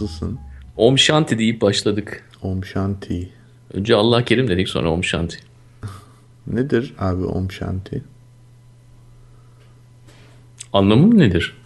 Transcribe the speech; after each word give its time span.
Nasılsın? 0.00 0.38
Om 0.76 0.98
Shanti 0.98 1.38
deyip 1.38 1.60
başladık. 1.60 2.24
Om 2.42 2.64
Shanti. 2.64 3.28
Önce 3.72 3.94
Allah 3.94 4.24
Kerim 4.24 4.48
dedik 4.48 4.68
sonra 4.68 4.90
Om 4.90 5.04
Shanti. 5.04 5.38
Nedir 6.46 6.94
abi 6.98 7.24
Om 7.24 7.50
Shanti? 7.50 8.02
Anlamı 10.72 11.18
nedir? 11.18 11.56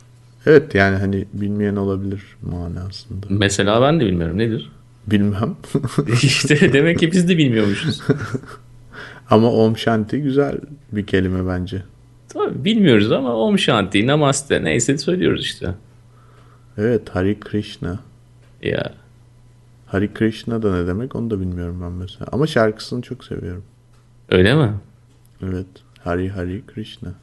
Evet 0.46 0.74
yani 0.74 0.96
hani 0.96 1.26
bilmeyen 1.32 1.76
olabilir 1.76 2.22
manasında. 2.42 3.26
Mesela 3.28 3.82
ben 3.82 4.00
de 4.00 4.06
bilmiyorum 4.06 4.38
nedir? 4.38 4.72
Bilmem. 5.06 5.56
İşte 6.22 6.72
demek 6.72 6.98
ki 6.98 7.12
biz 7.12 7.28
de 7.28 7.38
bilmiyormuşuz. 7.38 8.02
Ama 9.30 9.52
Om 9.52 9.76
Shanti 9.76 10.22
güzel 10.22 10.58
bir 10.92 11.06
kelime 11.06 11.46
bence. 11.46 11.82
Tabii 12.28 12.64
bilmiyoruz 12.64 13.12
ama 13.12 13.34
Om 13.34 13.58
Shanti, 13.58 14.06
Namaste 14.06 14.64
neyse 14.64 14.98
söylüyoruz 14.98 15.44
işte. 15.44 15.74
Evet 16.78 17.08
Hari 17.08 17.40
Krishna. 17.40 17.98
Ya 18.62 18.94
Hari 19.86 20.14
Krishna 20.14 20.62
da 20.62 20.76
ne 20.76 20.86
demek 20.86 21.16
onu 21.16 21.30
da 21.30 21.40
bilmiyorum 21.40 21.80
ben 21.82 21.92
mesela. 21.92 22.26
Ama 22.32 22.46
şarkısını 22.46 23.02
çok 23.02 23.24
seviyorum. 23.24 23.64
öyle 24.28 24.54
mi? 24.54 24.74
Evet. 25.42 25.66
Hari 26.04 26.28
Hari 26.28 26.62
Krishna. 26.66 27.14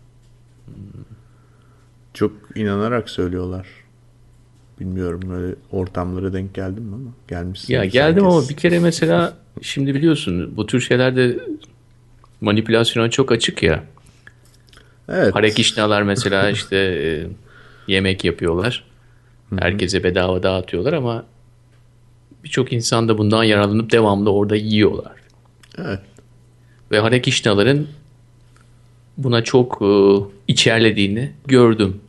Çok 2.14 2.32
inanarak 2.56 3.10
söylüyorlar. 3.10 3.68
Bilmiyorum 4.80 5.22
böyle 5.30 5.56
ortamlara 5.72 6.34
denk 6.34 6.54
geldim 6.54 6.84
mi 6.84 6.96
ama 6.96 7.10
gelmişsin. 7.28 7.74
Ya 7.74 7.86
geldim 7.86 8.26
ama 8.26 8.50
bir 8.50 8.56
kere 8.56 8.80
mesela 8.80 9.34
şimdi 9.62 9.96
biliyorsun 9.96 10.58
bu 10.58 10.66
tür 10.66 10.82
şeylerde 10.82 11.40
manipülasyona 12.42 13.10
çok 13.10 13.32
açık 13.32 13.64
ya. 13.64 13.84
Evet. 15.10 15.36
Hare 15.36 15.54
Krishnalar 15.54 16.02
mesela 16.02 16.50
işte 16.50 16.78
e, 16.78 17.28
yemek 17.88 18.26
yapıyorlar. 18.26 18.87
Herkese 19.60 20.04
bedava 20.04 20.44
dağıtıyorlar 20.44 20.94
ama 20.94 21.26
birçok 22.44 22.74
insan 22.74 23.08
da 23.08 23.18
bundan 23.18 23.44
yararlanıp 23.44 23.92
devamlı 23.92 24.32
orada 24.32 24.56
yiyorlar. 24.56 25.14
Evet. 25.78 26.00
Ve 26.92 27.00
Hare 27.00 27.22
Krishna'ların 27.22 27.88
buna 29.18 29.44
çok 29.44 29.82
e, 29.82 30.16
içerlediğini 30.48 31.32
gördüm. 31.46 32.02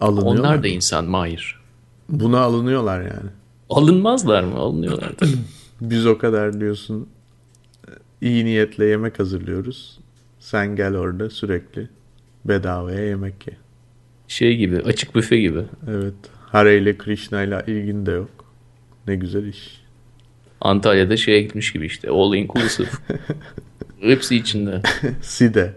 Alınıyorlar. 0.00 0.40
Onlar 0.40 0.62
da 0.62 0.68
insan 0.68 1.04
Mahir. 1.04 1.60
Buna 2.08 2.40
alınıyorlar 2.40 3.00
yani. 3.00 3.30
Alınmazlar 3.70 4.42
mı? 4.42 4.56
Alınıyorlar 4.56 5.12
tabii. 5.16 5.30
Biz 5.80 6.06
o 6.06 6.18
kadar 6.18 6.60
diyorsun 6.60 7.08
iyi 8.20 8.44
niyetle 8.44 8.84
yemek 8.84 9.18
hazırlıyoruz. 9.18 9.98
Sen 10.40 10.76
gel 10.76 10.96
orada 10.96 11.30
sürekli 11.30 11.88
bedavaya 12.44 13.06
yemek 13.06 13.46
ye. 13.46 13.56
Şey 14.28 14.56
gibi 14.56 14.76
açık 14.78 15.14
büfe 15.14 15.36
gibi. 15.36 15.62
Evet. 15.88 16.14
Hare 16.52 16.78
ile 16.78 16.98
Krishna 16.98 17.42
ile 17.42 17.64
ilgin 17.66 18.06
de 18.06 18.10
yok. 18.10 18.30
Ne 19.06 19.16
güzel 19.16 19.46
iş. 19.46 19.82
Antalya'da 20.60 21.16
şeye 21.16 21.42
gitmiş 21.42 21.72
gibi 21.72 21.86
işte. 21.86 22.10
All 22.10 22.34
inclusive. 22.34 22.88
Hepsi 24.00 24.36
içinde. 24.36 24.82
Side. 25.22 25.74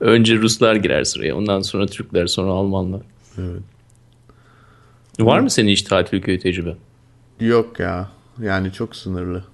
Önce 0.00 0.36
Ruslar 0.36 0.76
girer 0.76 1.04
sıraya. 1.04 1.36
Ondan 1.36 1.60
sonra 1.60 1.86
Türkler 1.86 2.26
sonra 2.26 2.50
Almanlar. 2.50 3.00
Evet. 3.38 3.62
Var 5.20 5.40
mı 5.40 5.50
senin 5.50 5.70
hiç 5.70 5.82
tatil 5.82 6.22
köyü 6.22 6.38
tecrübe? 6.38 6.74
Yok 7.40 7.80
ya. 7.80 8.10
Yani 8.42 8.72
çok 8.72 8.96
sınırlı. 8.96 9.44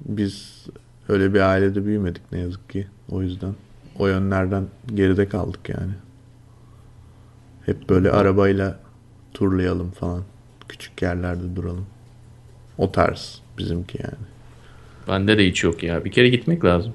Biz 0.00 0.66
öyle 1.08 1.34
bir 1.34 1.40
ailede 1.40 1.86
büyümedik 1.86 2.22
ne 2.32 2.38
yazık 2.38 2.70
ki. 2.70 2.86
O 3.10 3.22
yüzden 3.22 3.54
o 3.98 4.06
yönlerden 4.06 4.66
geride 4.94 5.28
kaldık 5.28 5.68
yani. 5.68 5.92
Hep 7.66 7.88
böyle 7.88 8.10
arabayla 8.10 8.80
turlayalım 9.34 9.90
falan. 9.90 10.22
Küçük 10.68 11.02
yerlerde 11.02 11.56
duralım. 11.56 11.86
O 12.78 12.92
tarz 12.92 13.40
bizimki 13.58 13.98
yani. 14.02 14.26
Bende 15.08 15.38
de 15.38 15.46
hiç 15.46 15.64
yok 15.64 15.82
ya. 15.82 16.04
Bir 16.04 16.12
kere 16.12 16.28
gitmek 16.28 16.64
lazım. 16.64 16.92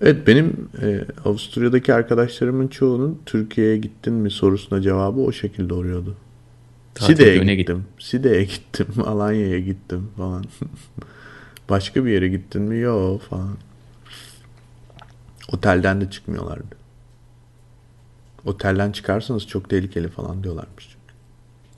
Evet 0.00 0.26
benim 0.26 0.68
e, 0.82 1.04
Avusturya'daki 1.24 1.94
arkadaşlarımın 1.94 2.68
çoğunun 2.68 3.18
Türkiye'ye 3.26 3.76
gittin 3.76 4.14
mi 4.14 4.30
sorusuna 4.30 4.80
cevabı 4.80 5.20
o 5.20 5.32
şekilde 5.32 5.74
oluyordu. 5.74 6.16
Side'ye 6.98 7.34
köyüne 7.34 7.54
gittim. 7.54 7.84
Side'ye 7.98 8.44
gittim. 8.44 8.86
Alanya'ya 9.06 9.58
gittim 9.58 10.08
falan. 10.16 10.44
Başka 11.70 12.04
bir 12.04 12.10
yere 12.10 12.28
gittin 12.28 12.62
mi? 12.62 12.78
Yok 12.78 13.22
falan. 13.22 13.56
Otelden 15.52 16.00
de 16.00 16.10
çıkmıyorlardı. 16.10 16.76
Otelden 18.44 18.92
çıkarsanız 18.92 19.46
çok 19.46 19.70
tehlikeli 19.70 20.08
falan 20.08 20.42
diyorlarmış. 20.42 20.98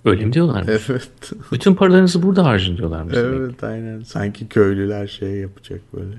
Öyle 0.04 0.25
mi 0.25 0.32
diyorlar? 0.32 0.65
Evet. 0.69 1.10
Bütün 1.53 1.75
paralarınızı 1.75 2.22
burada 2.22 2.44
harcın 2.44 2.76
diyorlarmış. 2.76 3.15
demek. 3.16 3.41
evet 3.41 3.65
aynen. 3.65 4.03
Sanki 4.03 4.48
köylüler 4.48 5.06
şey 5.06 5.31
yapacak 5.31 5.81
böyle. 5.94 6.15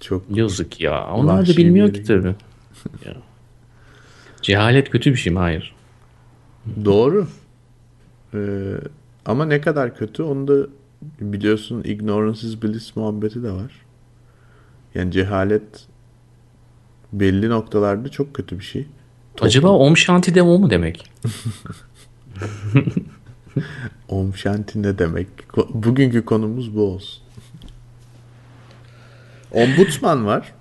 Çok 0.00 0.36
Yazık 0.36 0.80
ya. 0.80 1.06
Onlar 1.12 1.48
da 1.48 1.56
bilmiyor 1.56 1.92
ki 1.92 2.02
tabii. 2.02 2.34
Ya. 3.06 3.14
Cehalet 4.42 4.90
kötü 4.90 5.10
bir 5.10 5.16
şey 5.16 5.32
mi? 5.32 5.38
Hayır. 5.38 5.74
Doğru. 6.84 7.26
Ee, 8.34 8.74
ama 9.26 9.44
ne 9.44 9.60
kadar 9.60 9.96
kötü 9.96 10.22
onu 10.22 10.48
da 10.48 10.66
biliyorsun 11.20 11.82
ignorance 11.84 12.48
is 12.48 12.62
bliss 12.62 12.96
muhabbeti 12.96 13.42
de 13.42 13.50
var. 13.50 13.72
Yani 14.94 15.12
cehalet 15.12 15.86
belli 17.12 17.48
noktalarda 17.48 18.08
çok 18.08 18.34
kötü 18.34 18.58
bir 18.58 18.64
şey. 18.64 18.86
Acaba 19.40 19.68
Om 19.68 19.96
Shanti 19.96 20.34
de 20.34 20.42
o 20.42 20.58
mu 20.58 20.70
demek? 20.70 21.10
Om 24.08 24.36
Shanti 24.36 24.82
ne 24.82 24.98
demek? 24.98 25.26
Bugünkü 25.74 26.24
konumuz 26.24 26.76
bu 26.76 26.82
olsun. 26.82 27.22
Ombudsman 29.52 30.26
var. 30.26 30.52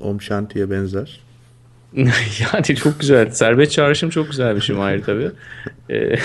Om 0.00 0.20
Shanti'ye 0.20 0.70
benzer. 0.70 1.20
yani 1.94 2.76
çok 2.76 3.00
güzel. 3.00 3.30
Serbest 3.30 3.72
çağrışım 3.72 4.10
çok 4.10 4.30
güzel 4.30 4.56
bir 4.56 4.60
şey 4.60 4.76
Mahir 4.76 5.02
tabii. 5.02 5.30
Ee, 5.90 6.16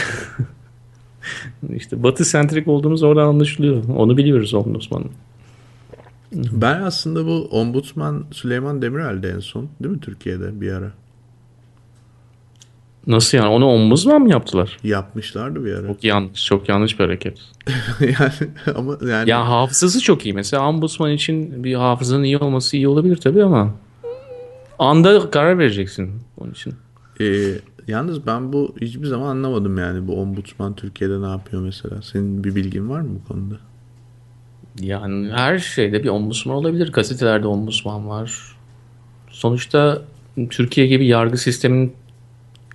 işte 1.75 2.03
batı 2.03 2.25
sentrik 2.25 2.67
olduğumuz 2.67 3.03
oradan 3.03 3.27
anlaşılıyor. 3.27 3.83
Onu 3.95 4.17
biliyoruz 4.17 4.53
Ombudsman'ın. 4.53 5.11
Ben 6.33 6.81
aslında 6.81 7.25
bu 7.25 7.47
ombudsman 7.51 8.25
Süleyman 8.31 8.81
Demirel'de 8.81 9.29
en 9.29 9.39
son 9.39 9.69
değil 9.83 9.95
mi 9.95 10.01
Türkiye'de 10.01 10.61
bir 10.61 10.71
ara? 10.71 10.91
Nasıl 13.07 13.37
yani? 13.37 13.47
Onu 13.47 13.65
ombudsman 13.65 14.21
mı 14.21 14.29
yaptılar? 14.29 14.77
Yapmışlardı 14.83 15.65
bir 15.65 15.73
ara. 15.73 15.87
Çok 15.87 16.03
yanlış. 16.03 16.45
Çok 16.45 16.69
yanlış 16.69 16.99
bir 16.99 17.03
hareket. 17.03 17.37
yani 17.99 18.31
ama 18.75 18.97
yani 19.09 19.29
Ya 19.29 19.49
hafızası 19.49 20.01
çok 20.01 20.25
iyi. 20.25 20.33
Mesela 20.33 20.69
ombudsman 20.69 21.11
için 21.11 21.63
bir 21.63 21.75
hafızanın 21.75 22.23
iyi 22.23 22.37
olması 22.37 22.77
iyi 22.77 22.87
olabilir 22.87 23.15
tabii 23.15 23.43
ama 23.43 23.73
anda 24.79 25.29
karar 25.29 25.59
vereceksin 25.59 26.11
onun 26.37 26.51
için. 26.51 26.73
Ee, 27.21 27.51
yalnız 27.87 28.27
ben 28.27 28.53
bu 28.53 28.75
hiçbir 28.81 29.07
zaman 29.07 29.27
anlamadım 29.27 29.77
yani 29.77 30.07
bu 30.07 30.21
ombudsman 30.21 30.75
Türkiye'de 30.75 31.21
ne 31.21 31.29
yapıyor 31.29 31.61
mesela? 31.61 32.01
Senin 32.01 32.43
bir 32.43 32.55
bilgin 32.55 32.89
var 32.89 33.01
mı 33.01 33.09
bu 33.23 33.27
konuda? 33.27 33.55
Yani 34.79 35.31
her 35.31 35.59
şeyde 35.59 36.03
bir 36.03 36.09
ombudsman 36.09 36.55
olabilir. 36.55 36.91
Gazetelerde 36.91 37.47
ombudsman 37.47 38.09
var. 38.09 38.55
Sonuçta 39.29 40.01
Türkiye 40.49 40.87
gibi 40.87 41.07
yargı 41.07 41.37
sisteminin 41.37 41.93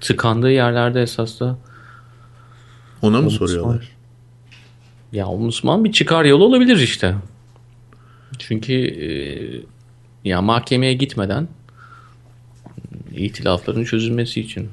tıkandığı 0.01 0.51
yerlerde 0.51 1.03
esas 1.03 1.41
da 1.41 1.59
Ona 3.03 3.21
mı 3.21 3.31
soruyorlar? 3.31 3.89
ya 5.13 5.27
ombudsman 5.27 5.85
bir 5.85 5.93
çıkar 5.93 6.25
yolu 6.25 6.45
olabilir 6.45 6.77
işte. 6.77 7.15
Çünkü 8.39 8.73
e, 8.75 9.09
ya 10.29 10.43
mahkemeye 10.43 10.93
gitmeden 10.95 11.49
itilafların 13.13 13.85
çözülmesi 13.85 14.41
için. 14.41 14.69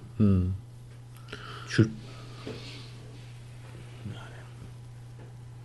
Şu- 1.70 1.90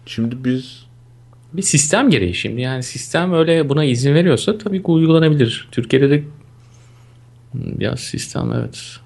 Şimdi 0.06 0.44
biz 0.44 0.86
bir 1.52 1.62
sistem 1.62 2.10
gereği 2.10 2.34
şimdi 2.34 2.60
yani 2.60 2.82
sistem 2.82 3.32
öyle 3.32 3.68
buna 3.68 3.84
izin 3.84 4.14
veriyorsa 4.14 4.58
tabii 4.58 4.78
ki 4.82 4.90
uygulanabilir. 4.90 5.68
Türkiye'de 5.72 6.10
de 6.10 6.24
biraz 7.54 8.00
sistem 8.00 8.52
evet. 8.52 8.96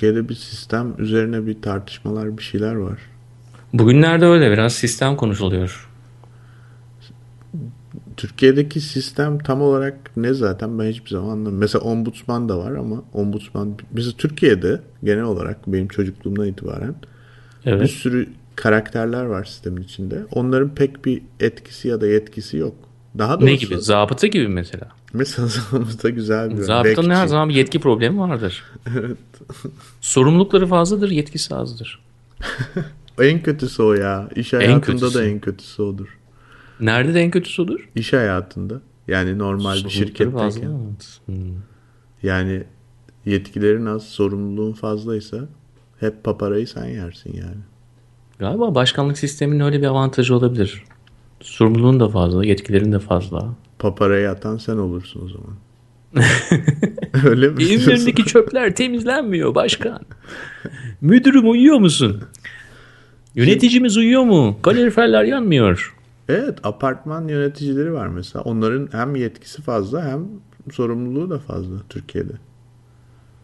Türkiye'de 0.00 0.28
bir 0.28 0.34
sistem 0.34 0.94
üzerine 0.98 1.46
bir 1.46 1.62
tartışmalar 1.62 2.38
bir 2.38 2.42
şeyler 2.42 2.74
var. 2.74 2.98
Bugünlerde 3.72 4.26
öyle 4.26 4.50
biraz 4.50 4.72
sistem 4.72 5.16
konuşuluyor. 5.16 5.88
Türkiye'deki 8.16 8.80
sistem 8.80 9.38
tam 9.38 9.62
olarak 9.62 10.16
ne 10.16 10.34
zaten 10.34 10.78
ben 10.78 10.84
hiçbir 10.84 11.10
zaman 11.10 11.28
anlamadım. 11.28 11.58
Mesela 11.58 11.84
ombudsman 11.84 12.48
da 12.48 12.58
var 12.58 12.72
ama 12.72 13.02
ombudsman 13.12 13.74
mesela 13.92 14.12
Türkiye'de 14.18 14.80
genel 15.04 15.24
olarak 15.24 15.66
benim 15.66 15.88
çocukluğumdan 15.88 16.46
itibaren 16.46 16.94
bir 17.66 17.70
Evet. 17.70 17.90
sürü 17.90 18.28
karakterler 18.56 19.24
var 19.24 19.44
sistemin 19.44 19.82
içinde. 19.82 20.22
Onların 20.32 20.74
pek 20.74 21.04
bir 21.04 21.22
etkisi 21.40 21.88
ya 21.88 22.00
da 22.00 22.06
yetkisi 22.06 22.56
yok. 22.56 22.74
Daha 23.18 23.34
doğrusu 23.40 23.46
Ne 23.46 23.54
gibi? 23.54 23.78
Zabıta 23.80 24.26
gibi 24.26 24.48
mesela. 24.48 24.88
mesela 25.12 25.48
zabıta 25.70 26.10
güzel 26.10 26.50
bir 26.50 26.62
Zabıtanın 26.62 27.10
her 27.10 27.16
bekçi. 27.20 27.30
zaman 27.30 27.48
bir 27.48 27.54
yetki 27.54 27.80
problemi 27.80 28.18
vardır. 28.18 28.64
Sorumlulukları 30.00 30.66
fazladır, 30.66 31.10
yetkisi 31.10 31.54
azdır. 31.54 32.00
En 33.20 33.42
kötüsü 33.42 33.82
o 33.82 33.92
ya. 33.94 34.28
İş 34.36 34.52
hayatında 34.52 34.80
kötüsü. 34.80 35.18
da 35.18 35.24
en 35.24 35.40
kötüsü 35.40 35.82
odur. 35.82 36.18
Nerede 36.80 37.14
de 37.14 37.20
en 37.20 37.30
kötüsü 37.30 37.62
odur? 37.62 37.88
İş 37.94 38.12
hayatında. 38.12 38.80
Yani 39.08 39.38
normal 39.38 39.84
bir 39.84 39.90
şirketteyken. 39.90 40.70
evet. 40.70 41.20
Hmm. 41.26 41.36
Yani 42.22 42.62
yetkilerin 43.26 43.86
az, 43.86 44.02
sorumluluğun 44.08 44.72
fazlaysa 44.72 45.36
hep 46.00 46.24
paparayı 46.24 46.66
sen 46.68 46.86
yersin 46.86 47.32
yani. 47.36 47.60
Galiba 48.38 48.74
başkanlık 48.74 49.18
sisteminin 49.18 49.60
öyle 49.60 49.80
bir 49.80 49.86
avantajı 49.86 50.34
olabilir. 50.36 50.84
Sorumluluğun 51.40 52.00
da 52.00 52.08
fazla, 52.08 52.44
yetkilerin 52.44 52.92
de 52.92 52.98
fazla. 52.98 53.54
Paparayı 53.78 54.30
atan 54.30 54.56
sen 54.56 54.76
olursun 54.76 55.22
o 55.24 55.28
zaman. 55.28 55.56
Öyle 57.24 57.48
mi? 57.48 57.64
Önündeki 57.86 58.24
çöpler 58.24 58.74
temizlenmiyor 58.74 59.54
başkan. 59.54 60.00
Müdürüm 61.00 61.50
uyuyor 61.50 61.78
musun? 61.78 62.22
Yöneticimiz 63.34 63.96
uyuyor 63.96 64.22
mu? 64.22 64.58
Kaloriferler 64.62 65.24
yanmıyor. 65.24 65.96
Evet 66.28 66.58
apartman 66.62 67.28
yöneticileri 67.28 67.92
var 67.92 68.06
mesela. 68.06 68.42
Onların 68.42 68.88
hem 68.92 69.16
yetkisi 69.16 69.62
fazla 69.62 70.04
hem 70.04 70.26
sorumluluğu 70.72 71.30
da 71.30 71.38
fazla 71.38 71.76
Türkiye'de. 71.88 72.32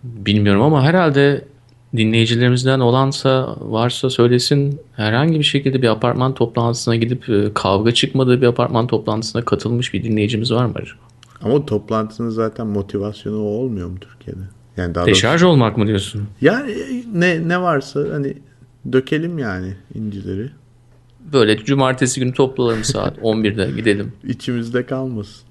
Bilmiyorum 0.02 0.62
ama 0.62 0.82
herhalde 0.82 1.44
dinleyicilerimizden 1.96 2.81
olansa 2.81 3.56
varsa 3.60 4.10
söylesin 4.10 4.81
herhangi 4.93 5.38
bir 5.38 5.44
şekilde 5.44 5.82
bir 5.82 5.88
apartman 5.88 6.34
toplantısına 6.34 6.96
gidip 6.96 7.28
e, 7.28 7.54
kavga 7.54 7.94
çıkmadığı 7.94 8.43
bir 8.43 8.46
apartman 8.46 8.87
toplantısına 8.87 9.43
katılmış 9.44 9.94
bir 9.94 10.04
dinleyicimiz 10.04 10.52
var 10.52 10.64
mı 10.64 10.72
acaba? 10.76 10.98
Ama 11.43 11.54
o 11.54 11.66
toplantının 11.66 12.31
zaten 12.31 12.66
motivasyonu 12.66 13.37
o 13.43 13.46
olmuyor 13.48 13.88
mu 13.88 13.96
Türkiye'de? 14.00 14.40
Yani 14.76 14.94
daha 14.94 15.04
doğrusu- 15.06 15.14
Deşarj 15.16 15.43
olmak 15.43 15.76
mı 15.78 15.87
diyorsun? 15.87 16.22
Yani 16.40 16.75
ne 17.14 17.48
ne 17.48 17.62
varsa 17.62 18.00
hani 18.12 18.34
dökelim 18.93 19.38
yani 19.38 19.72
incileri. 19.94 20.50
Böyle 21.32 21.56
cumartesi 21.56 22.20
günü 22.20 22.32
toplanalım 22.32 22.84
saat 22.84 23.19
11'de 23.22 23.70
gidelim. 23.76 24.12
İçimizde 24.25 24.87
kalmasın. 24.87 25.43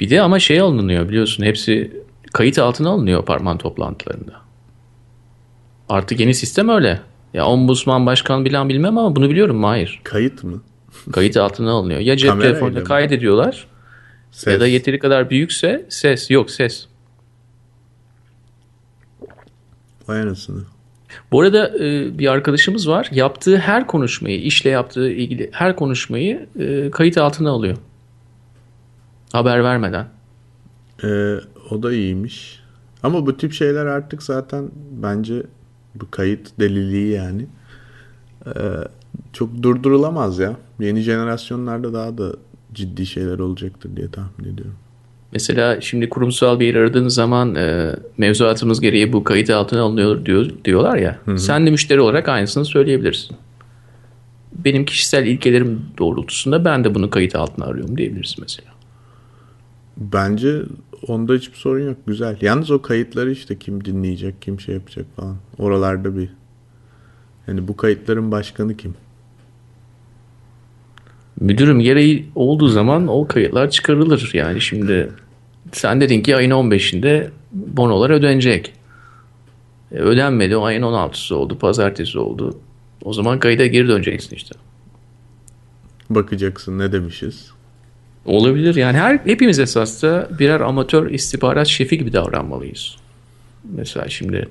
Bir 0.00 0.10
de 0.10 0.20
ama 0.22 0.38
şey 0.38 0.60
alınıyor 0.60 1.08
biliyorsun 1.08 1.44
hepsi 1.44 1.92
kayıt 2.32 2.58
altına 2.58 2.88
alınıyor 2.90 3.20
apartman 3.20 3.58
toplantılarında. 3.58 4.32
Artık 5.88 6.20
yeni 6.20 6.34
sistem 6.34 6.68
öyle. 6.68 7.00
Ya 7.34 7.46
ombudsman 7.46 8.06
başkan 8.06 8.44
bilen 8.44 8.68
bilmem 8.68 8.98
ama 8.98 9.16
bunu 9.16 9.30
biliyorum 9.30 9.56
mu? 9.56 9.68
Hayır. 9.68 10.00
Kayıt 10.04 10.44
mı? 10.44 10.62
Kayıt 11.12 11.36
altına 11.36 11.72
alınıyor. 11.72 12.00
Ya 12.00 12.16
cep 12.16 12.30
Kamerayla 12.30 12.52
telefonuyla 12.52 12.84
kaydediyorlar 12.84 13.66
Ses. 14.30 14.52
ya 14.52 14.60
da 14.60 14.66
yeteri 14.66 14.98
kadar 14.98 15.30
büyükse 15.30 15.86
ses. 15.88 16.30
Yok 16.30 16.50
ses. 16.50 16.86
Vay 20.08 20.20
anasını. 20.20 20.62
Bu 21.32 21.40
arada 21.40 21.78
e, 21.78 22.18
bir 22.18 22.32
arkadaşımız 22.32 22.88
var. 22.88 23.08
Yaptığı 23.12 23.56
her 23.56 23.86
konuşmayı, 23.86 24.42
işle 24.42 24.70
yaptığı 24.70 25.10
ilgili 25.10 25.50
her 25.52 25.76
konuşmayı 25.76 26.46
e, 26.58 26.90
kayıt 26.90 27.18
altına 27.18 27.50
alıyor. 27.50 27.76
Haber 29.32 29.64
vermeden. 29.64 30.06
Ee, 31.04 31.34
o 31.70 31.82
da 31.82 31.92
iyiymiş. 31.92 32.60
Ama 33.02 33.26
bu 33.26 33.36
tip 33.36 33.52
şeyler 33.52 33.86
artık 33.86 34.22
zaten 34.22 34.70
bence 34.90 35.42
bu 35.94 36.10
kayıt 36.10 36.60
deliliği 36.60 37.12
yani 37.12 37.46
ee, 38.46 38.50
çok 39.32 39.62
durdurulamaz 39.62 40.38
ya. 40.38 40.56
Yeni 40.80 41.00
jenerasyonlarda 41.00 41.92
daha 41.92 42.18
da 42.18 42.32
ciddi 42.74 43.06
şeyler 43.06 43.38
olacaktır 43.38 43.96
diye 43.96 44.08
tahmin 44.10 44.52
ediyorum. 44.52 44.74
Mesela 45.32 45.80
şimdi 45.80 46.08
kurumsal 46.08 46.60
bir 46.60 46.66
yer 46.66 46.74
aradığınız 46.74 47.14
zaman 47.14 47.54
e, 47.54 47.96
mevzuatımız 48.18 48.80
gereği 48.80 49.12
bu 49.12 49.24
kayıt 49.24 49.50
altına 49.50 49.82
alınıyor 49.82 50.26
diyor, 50.26 50.50
diyorlar 50.64 50.96
ya. 50.96 51.18
Sen 51.36 51.66
de 51.66 51.70
müşteri 51.70 52.00
olarak 52.00 52.28
aynısını 52.28 52.64
söyleyebilirsin. 52.64 53.36
Benim 54.64 54.84
kişisel 54.84 55.26
ilkelerim 55.26 55.82
doğrultusunda 55.98 56.64
ben 56.64 56.84
de 56.84 56.94
bunu 56.94 57.10
kayıt 57.10 57.34
altına 57.34 57.64
arıyorum 57.64 57.96
diyebiliriz 57.96 58.36
mesela. 58.40 58.68
Bence 59.96 60.62
onda 61.08 61.34
hiçbir 61.34 61.56
sorun 61.56 61.86
yok. 61.86 61.96
Güzel. 62.06 62.36
Yalnız 62.40 62.70
o 62.70 62.82
kayıtları 62.82 63.30
işte 63.30 63.58
kim 63.58 63.84
dinleyecek, 63.84 64.42
kim 64.42 64.60
şey 64.60 64.74
yapacak 64.74 65.06
falan. 65.16 65.36
Oralarda 65.58 66.16
bir 66.16 66.28
yani 67.46 67.68
bu 67.68 67.76
kayıtların 67.76 68.30
başkanı 68.30 68.76
kim? 68.76 68.94
Müdürüm 71.40 71.80
gereği 71.80 72.30
olduğu 72.34 72.68
zaman 72.68 73.08
o 73.08 73.28
kayıtlar 73.28 73.70
çıkarılır. 73.70 74.30
Yani 74.34 74.60
şimdi 74.60 75.12
sen 75.72 76.00
dedin 76.00 76.22
ki 76.22 76.36
ayın 76.36 76.50
15'inde 76.50 77.30
bonolar 77.52 78.10
ödenecek. 78.10 78.72
E, 79.92 79.96
ödenmedi. 79.96 80.56
O 80.56 80.64
ayın 80.64 80.82
16'sı 80.82 81.36
oldu. 81.36 81.58
Pazartesi 81.58 82.18
oldu. 82.18 82.58
O 83.02 83.12
zaman 83.12 83.38
kayıda 83.38 83.66
geri 83.66 83.88
döneceksin 83.88 84.36
işte. 84.36 84.54
Bakacaksın 86.10 86.78
ne 86.78 86.92
demişiz. 86.92 87.53
Olabilir. 88.24 88.74
Yani 88.74 88.96
her 88.98 89.18
hepimiz 89.24 89.58
esasında 89.58 90.28
birer 90.38 90.60
amatör 90.60 91.10
istihbarat 91.10 91.66
şefi 91.66 91.98
gibi 91.98 92.12
davranmalıyız. 92.12 92.96
Mesela 93.76 94.08
şimdi 94.08 94.48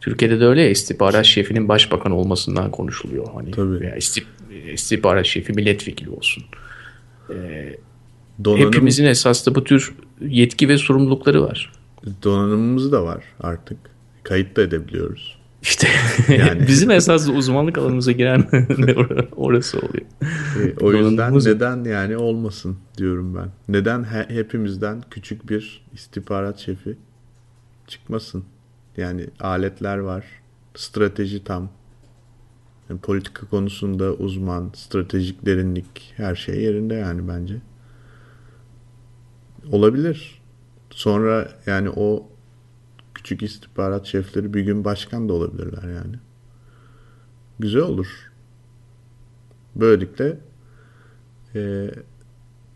Türkiye'de 0.00 0.40
de 0.40 0.46
öyle 0.46 0.62
ya, 0.62 0.70
istihbarat 0.70 1.24
şefinin 1.24 1.68
başbakan 1.68 2.12
olmasından 2.12 2.70
konuşuluyor. 2.70 3.26
Hani 3.34 3.50
Tabii. 3.50 3.80
veya 3.80 3.96
istih- 3.96 4.24
istihbarat 4.72 5.26
şefi 5.26 5.52
milletvekili 5.52 6.10
olsun. 6.10 6.44
Donanım, 8.44 8.66
Hepimizin 8.66 9.04
esasında 9.04 9.54
bu 9.54 9.64
tür 9.64 9.94
yetki 10.20 10.68
ve 10.68 10.78
sorumlulukları 10.78 11.42
var. 11.42 11.72
donanımımız 12.22 12.92
da 12.92 13.04
var 13.04 13.24
artık. 13.40 13.78
Kayıt 14.22 14.56
da 14.56 14.62
edebiliyoruz. 14.62 15.38
İşte 15.62 15.88
Yani. 16.28 16.66
bizim 16.68 16.90
esas 16.90 17.28
uzmanlık 17.28 17.78
alanımıza 17.78 18.12
giren 18.12 18.40
or- 18.50 19.28
orası 19.36 19.78
oluyor. 19.78 20.06
E, 20.62 20.84
o 20.84 20.92
yüzden 20.92 21.34
neden 21.38 21.84
yani 21.84 22.16
olmasın 22.16 22.76
diyorum 22.96 23.34
ben. 23.36 23.48
Neden 23.68 24.04
he- 24.04 24.28
hepimizden 24.28 25.02
küçük 25.10 25.48
bir 25.50 25.86
istihbarat 25.94 26.58
şefi 26.58 26.96
çıkmasın? 27.86 28.44
Yani 28.96 29.26
aletler 29.40 29.98
var. 29.98 30.24
Strateji 30.74 31.44
tam. 31.44 31.68
Yani 32.90 33.00
politika 33.00 33.46
konusunda 33.46 34.12
uzman, 34.12 34.70
stratejik 34.74 35.46
derinlik 35.46 36.14
her 36.16 36.34
şey 36.34 36.60
yerinde 36.62 36.94
yani 36.94 37.28
bence. 37.28 37.54
Olabilir. 39.72 40.40
Sonra 40.90 41.48
yani 41.66 41.90
o 41.96 42.28
küçük 43.22 43.42
istihbarat 43.42 44.06
şefleri 44.06 44.54
bir 44.54 44.60
gün 44.60 44.84
başkan 44.84 45.28
da 45.28 45.32
olabilirler 45.32 45.94
yani. 45.94 46.16
Güzel 47.58 47.82
olur. 47.82 48.32
Böylelikle 49.76 50.38
e, 51.54 51.90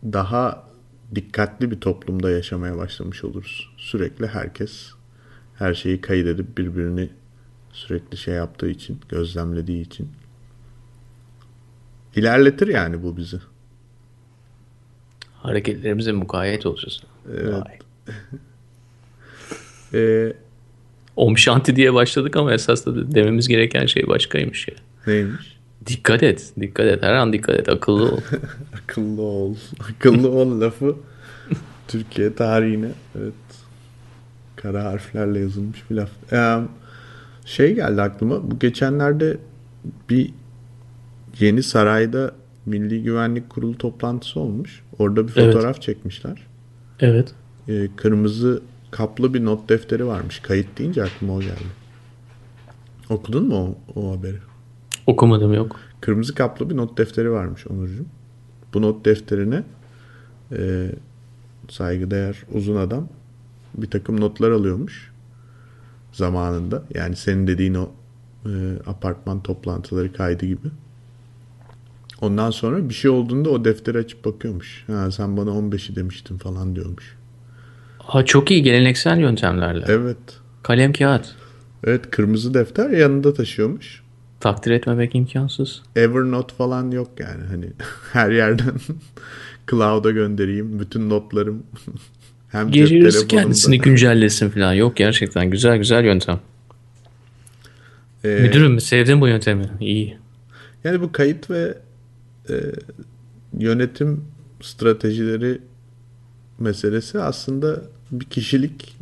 daha 0.04 0.68
dikkatli 1.14 1.70
bir 1.70 1.80
toplumda 1.80 2.30
yaşamaya 2.30 2.76
başlamış 2.76 3.24
oluruz. 3.24 3.70
Sürekli 3.76 4.26
herkes 4.26 4.90
her 5.54 5.74
şeyi 5.74 6.00
kaydedip 6.00 6.58
birbirini 6.58 7.10
sürekli 7.72 8.16
şey 8.16 8.34
yaptığı 8.34 8.68
için, 8.68 9.00
gözlemlediği 9.08 9.82
için. 9.82 10.12
İlerletir 12.16 12.68
yani 12.68 13.02
bu 13.02 13.16
bizi. 13.16 13.38
Hareketlerimize 15.34 16.12
mukayyet 16.12 16.66
olacağız. 16.66 17.02
Evet. 17.32 17.62
Vay. 19.94 20.26
E, 20.26 20.32
Om 21.16 21.38
Shanti 21.38 21.76
diye 21.76 21.94
başladık 21.94 22.36
ama 22.36 22.54
esas 22.54 22.86
da 22.86 23.14
dememiz 23.14 23.48
gereken 23.48 23.86
şey 23.86 24.06
başkaymış 24.08 24.68
ya. 24.68 24.74
neymiş? 25.06 25.56
Dikkat 25.86 26.22
et, 26.22 26.52
dikkat 26.60 26.86
et. 26.86 27.02
Her 27.02 27.12
an 27.14 27.32
dikkat 27.32 27.56
et, 27.60 27.68
akıllı 27.68 28.04
ol. 28.12 28.18
Akıllı 28.82 29.22
ol. 29.22 29.54
Akıllı 29.90 30.30
ol 30.30 30.60
lafı 30.60 30.96
Türkiye 31.88 32.34
tarihine 32.34 32.88
evet 33.18 33.32
kara 34.56 34.84
harflerle 34.84 35.38
yazılmış 35.40 35.90
bir 35.90 35.94
laf. 35.96 36.10
Ee, 36.32 36.56
şey 37.44 37.74
geldi 37.74 38.02
aklıma. 38.02 38.50
Bu 38.50 38.58
geçenlerde 38.58 39.36
bir 40.10 40.30
yeni 41.40 41.62
sarayda 41.62 42.32
Milli 42.66 43.02
Güvenlik 43.02 43.50
Kurulu 43.50 43.78
toplantısı 43.78 44.40
olmuş. 44.40 44.82
Orada 44.98 45.28
bir 45.28 45.32
Evet. 45.36 45.54
fotoğraf 45.54 45.82
çekmişler. 45.82 46.46
evet. 47.00 47.32
Ee, 47.68 47.88
kırmızı 47.96 48.62
kaplı 48.94 49.34
bir 49.34 49.44
not 49.44 49.68
defteri 49.68 50.06
varmış. 50.06 50.40
Kayıt 50.40 50.78
deyince 50.78 51.02
aklıma 51.02 51.34
o 51.34 51.40
geldi. 51.40 51.64
Okudun 53.10 53.48
mu 53.48 53.56
o, 53.56 54.00
o 54.00 54.18
haberi? 54.18 54.38
Okumadım 55.06 55.54
yok. 55.54 55.80
Kırmızı 56.00 56.34
kaplı 56.34 56.70
bir 56.70 56.76
not 56.76 56.98
defteri 56.98 57.30
varmış 57.30 57.66
Onurcuğum. 57.66 58.06
Bu 58.74 58.82
not 58.82 59.04
defterine 59.04 59.64
e, 60.52 60.90
saygıdeğer 61.68 62.44
uzun 62.52 62.76
adam 62.76 63.08
bir 63.74 63.90
takım 63.90 64.20
notlar 64.20 64.50
alıyormuş 64.50 65.12
zamanında. 66.12 66.82
Yani 66.94 67.16
senin 67.16 67.46
dediğin 67.46 67.74
o 67.74 67.90
e, 68.46 68.50
apartman 68.86 69.42
toplantıları 69.42 70.12
kaydı 70.12 70.46
gibi. 70.46 70.68
Ondan 72.20 72.50
sonra 72.50 72.88
bir 72.88 72.94
şey 72.94 73.10
olduğunda 73.10 73.50
o 73.50 73.64
defteri 73.64 73.98
açıp 73.98 74.24
bakıyormuş. 74.24 74.84
Ha, 74.86 75.10
sen 75.10 75.36
bana 75.36 75.50
15'i 75.50 75.96
demiştin 75.96 76.38
falan 76.38 76.76
diyormuş. 76.76 77.16
Ha, 78.06 78.25
çok 78.25 78.50
iyi 78.50 78.62
geleneksel 78.62 79.18
yöntemlerle. 79.18 79.84
Evet. 79.88 80.16
Kalem 80.62 80.92
kağıt. 80.92 81.34
Evet 81.84 82.11
kırmızı 82.11 82.54
defter 82.54 82.90
yanında 82.90 83.34
taşıyormuş. 83.34 84.02
Takdir 84.40 84.70
etmemek 84.70 85.14
imkansız. 85.14 85.82
Evernote 85.96 86.54
falan 86.54 86.90
yok 86.90 87.11
yani. 87.18 87.44
Hani 87.50 87.66
her 88.12 88.30
yerden 88.30 88.75
cloud'a 89.70 90.11
göndereyim. 90.11 90.80
Bütün 90.80 91.11
notlarım 91.11 91.62
hem 92.49 92.70
Gece 92.70 92.96
yarısı 92.96 93.28
kendisini 93.28 93.78
güncellesin 93.78 94.50
falan. 94.50 94.73
Yok 94.73 94.96
gerçekten 94.96 95.50
güzel 95.50 95.76
güzel 95.76 96.04
yöntem. 96.04 96.40
Ee, 98.25 98.28
Müdürüm 98.28 98.80
sevdim 98.80 99.20
bu 99.20 99.28
yöntemi. 99.28 99.70
İyi. 99.80 100.18
Yani 100.84 101.00
bu 101.00 101.12
kayıt 101.12 101.50
ve 101.50 101.78
e, 102.50 102.54
yönetim 103.58 104.25
stratejileri 104.61 105.61
meselesi 106.58 107.20
aslında 107.20 107.82
bir 108.11 108.25
kişilik 108.25 108.96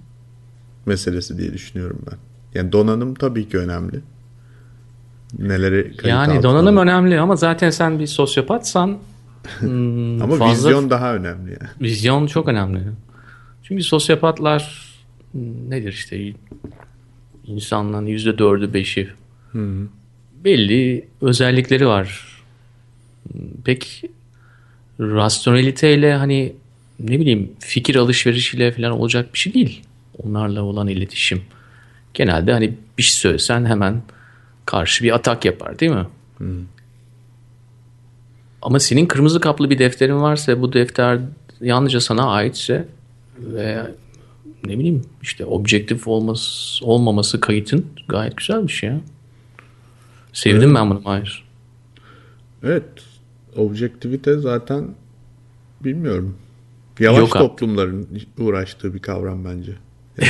meselesi 0.86 1.38
diye 1.38 1.52
düşünüyorum 1.52 1.98
ben. 2.10 2.18
Yani 2.54 2.72
donanım 2.72 3.14
tabii 3.14 3.48
ki 3.48 3.58
önemli. 3.58 4.00
Neleri 5.38 5.92
Yani 6.04 6.42
donanım 6.42 6.78
alır. 6.78 6.86
önemli 6.86 7.20
ama 7.20 7.36
zaten 7.36 7.70
sen 7.70 7.98
bir 7.98 8.06
sosyopatsan 8.06 8.98
hmm, 9.58 10.22
ama 10.22 10.36
fazla 10.36 10.68
vizyon 10.68 10.90
daha 10.90 11.14
önemli 11.14 11.50
yani. 11.50 11.70
vizyon 11.80 12.26
çok 12.26 12.48
önemli. 12.48 12.80
Çünkü 13.62 13.82
sosyopatlar 13.82 14.88
hmm, 15.32 15.70
nedir 15.70 15.92
işte 15.92 16.32
insanların 17.46 18.06
yüzde 18.06 18.38
dördü 18.38 18.74
beşi 18.74 19.08
belli 20.44 21.08
özellikleri 21.20 21.86
var. 21.86 22.26
Hmm, 23.32 23.40
Pek 23.64 24.04
rasyoneliteyle 25.00 26.14
hani 26.14 26.52
ne 27.02 27.20
bileyim 27.20 27.52
fikir 27.58 27.96
alışverişiyle 27.96 28.72
falan 28.72 28.92
olacak 28.92 29.34
bir 29.34 29.38
şey 29.38 29.54
değil. 29.54 29.82
Onlarla 30.22 30.62
olan 30.62 30.88
iletişim. 30.88 31.42
Genelde 32.14 32.52
hani 32.52 32.74
bir 32.98 33.02
şey 33.02 33.14
söylesen 33.14 33.64
hemen 33.64 34.02
karşı 34.66 35.04
bir 35.04 35.14
atak 35.14 35.44
yapar 35.44 35.78
değil 35.78 35.92
mi? 35.92 36.06
Ama 38.62 38.80
senin 38.80 39.06
kırmızı 39.06 39.40
kaplı 39.40 39.70
bir 39.70 39.78
defterin 39.78 40.22
varsa 40.22 40.60
bu 40.60 40.72
defter 40.72 41.18
yalnızca 41.60 42.00
sana 42.00 42.26
aitse 42.26 42.88
ve 43.38 43.86
ne 44.66 44.78
bileyim 44.78 45.02
işte 45.22 45.44
objektif 45.44 46.08
olması, 46.08 46.84
olmaması 46.86 47.40
kayıtın 47.40 47.86
gayet 48.08 48.36
güzel 48.36 48.66
bir 48.66 48.72
şey 48.72 48.90
ya. 48.90 49.00
Sevdim 50.32 50.74
ben 50.74 50.90
bunu 50.90 51.00
Mahir. 51.00 51.44
Evet. 52.62 52.84
Objektivite 53.56 54.38
zaten 54.38 54.94
bilmiyorum. 55.80 56.36
Yavaş 57.00 57.18
Yok 57.18 57.36
abi. 57.36 57.42
toplumların 57.42 58.08
uğraştığı 58.38 58.94
bir 58.94 58.98
kavram 58.98 59.44
bence. 59.44 59.72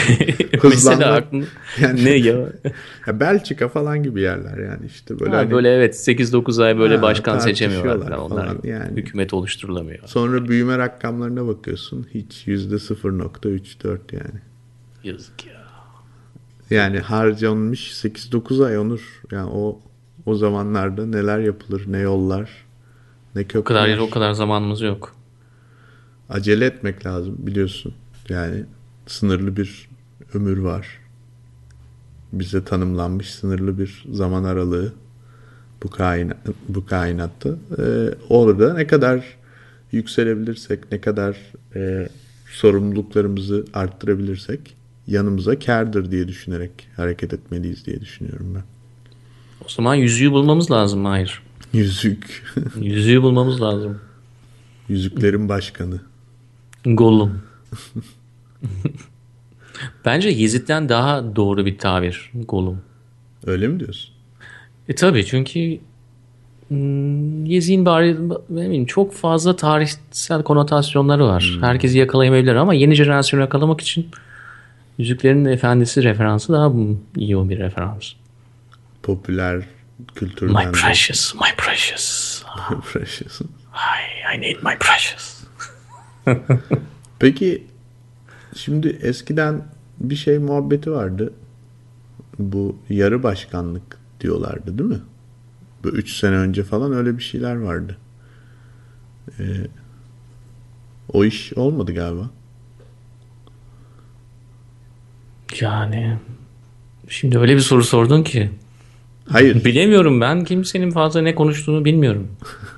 Mesela 0.53 0.63
Hızlanma. 0.63 1.05
aklım 1.07 1.47
Yani 1.81 2.05
ne 2.05 2.11
ya? 2.11 2.37
ya 3.07 3.21
Belçika 3.21 3.69
falan 3.69 4.03
gibi 4.03 4.21
yerler 4.21 4.59
yani 4.59 4.87
işte 4.87 5.21
böyle 5.21 5.31
Ha, 5.31 5.37
hani 5.39 5.51
böyle 5.51 5.71
evet 5.75 5.95
8-9 6.09 6.65
ay 6.65 6.79
böyle 6.79 6.97
Ha, 6.97 7.03
başkan 7.03 7.39
seçemiyorlar 7.39 8.07
falan. 8.09 8.19
Onlar 8.21 8.47
falan 8.47 8.61
yani. 8.65 8.97
hükümet 8.97 9.35
oluşturulamıyor. 9.35 9.99
Sonra 10.07 10.49
büyüme 10.49 10.79
rakamlarına 10.79 11.47
bakıyorsun. 11.47 12.07
Hiç 12.15 12.43
yüzde 12.47 12.75
0.34 12.75 13.99
yani. 14.13 14.41
Yazık 15.05 15.47
ya. 15.47 15.53
Yani 16.71 16.99
harcanmış 16.99 18.05
8-9 18.05 18.67
ay 18.67 18.79
onur. 18.79 19.23
Yani 19.31 19.51
o 19.55 19.81
o 20.27 20.35
zamanlarda 20.35 21.07
neler 21.07 21.39
yapılır, 21.39 21.85
ne 21.87 21.99
yollar, 21.99 22.51
ne 23.35 23.41
O 23.43 23.45
kadar 23.65 23.87
köprüler. 23.87 23.99
o 23.99 24.11
kadar 24.11 24.33
zamanımız 24.33 24.81
yok. 24.81 25.15
Acele 26.29 26.67
etmek 26.67 27.07
lazım 27.07 27.37
biliyorsun. 27.39 27.95
Yani 28.29 28.65
sınırlı 29.07 29.57
bir 29.57 29.89
ömür 30.35 30.59
var. 30.59 30.87
Bize 32.33 32.65
tanımlanmış 32.65 33.31
sınırlı 33.31 33.79
bir 33.79 34.05
zaman 34.13 34.45
aralığı 34.45 34.93
bu 35.83 35.91
kaina 35.91 36.35
bu 36.69 36.87
kainatta. 36.87 37.49
Ee, 37.79 37.83
orada 38.29 38.75
ne 38.75 38.87
kadar 38.87 39.25
yükselebilirsek, 39.93 40.93
ne 40.93 41.01
kadar 41.01 41.37
e, 41.75 42.09
sorumluluklarımızı 42.51 43.65
arttırabilirsek 43.75 44.77
yanımıza 45.07 45.59
kârdır 45.59 46.11
diye 46.11 46.29
düşünerek 46.29 46.89
hareket 46.97 47.33
etmeliyiz 47.33 47.87
diye 47.87 48.01
düşünüyorum 48.01 48.55
ben. 48.55 48.63
O 49.65 49.69
zaman 49.69 49.95
yüzüğü 49.95 50.33
bulmamız 50.33 50.71
lazım 50.71 51.01
Mahir. 51.01 51.43
Yüzük. 51.73 52.45
Yüzüğü 52.81 53.23
bulmamız 53.23 53.61
lazım. 53.61 54.01
Yüzüklerin 54.89 55.49
başkanı. 55.49 56.01
Gollum. 56.85 57.43
Bence 60.05 60.29
Yezid'den 60.29 60.89
daha 60.89 61.37
doğru 61.37 61.67
bir 61.67 61.79
tabir 61.79 62.31
Gollum. 62.35 62.83
Öyle 63.47 63.69
mi 63.69 63.81
diyorsun? 63.81 64.15
E 64.89 64.95
tabi 64.95 65.27
çünkü 65.27 65.79
hmm, 66.69 67.45
Yezid'in 67.45 67.87
bari 67.87 68.17
bileyim, 68.49 68.87
çok 68.87 69.15
fazla 69.15 69.57
tarihsel 69.57 70.43
konotasyonları 70.43 71.27
var. 71.27 71.59
Herkesi 71.61 71.99
yakalayamayabilir 71.99 72.55
ama 72.55 72.75
yeni 72.75 72.95
jenerasyonu 72.95 73.43
yakalamak 73.43 73.81
için 73.81 74.09
Yüzüklerin 74.99 75.45
Efendisi 75.45 76.03
referansı 76.03 76.53
daha 76.53 76.73
iyi 77.17 77.37
o 77.37 77.49
bir 77.49 77.59
referans. 77.59 78.13
Popüler 79.03 79.63
kültürden 80.15 80.67
My 80.67 80.73
precious, 80.73 81.35
my 81.35 81.57
precious. 81.57 82.43
Precious. 82.93 83.41
I, 83.41 84.37
I 84.37 84.41
need 84.41 84.63
my 84.63 84.77
precious. 84.79 85.42
Peki 87.19 87.67
şimdi 88.57 88.99
eskiden 89.03 89.65
bir 90.01 90.17
şey 90.17 90.39
muhabbeti 90.39 90.93
vardı. 90.93 91.33
Bu 92.39 92.77
yarı 92.89 93.23
başkanlık 93.23 93.99
diyorlardı 94.21 94.79
değil 94.79 94.91
mi? 94.91 95.01
Bu 95.85 95.89
3 95.89 96.17
sene 96.17 96.37
önce 96.37 96.65
falan 96.65 96.93
öyle 96.93 97.19
bir 97.19 97.23
şeyler 97.23 97.57
vardı. 97.57 97.97
Ee, 99.39 99.45
o 101.13 101.25
iş 101.25 101.53
olmadı 101.53 101.95
galiba. 101.95 102.31
Yani 105.61 106.17
şimdi 107.09 107.39
öyle 107.39 107.55
bir 107.55 107.61
soru 107.61 107.85
sordun 107.85 108.23
ki. 108.23 108.51
Hayır. 109.29 109.65
Bilemiyorum 109.65 110.21
ben 110.21 110.45
kimsenin 110.45 110.91
fazla 110.91 111.23
ne 111.23 111.35
konuştuğunu 111.35 111.85
bilmiyorum. 111.85 112.29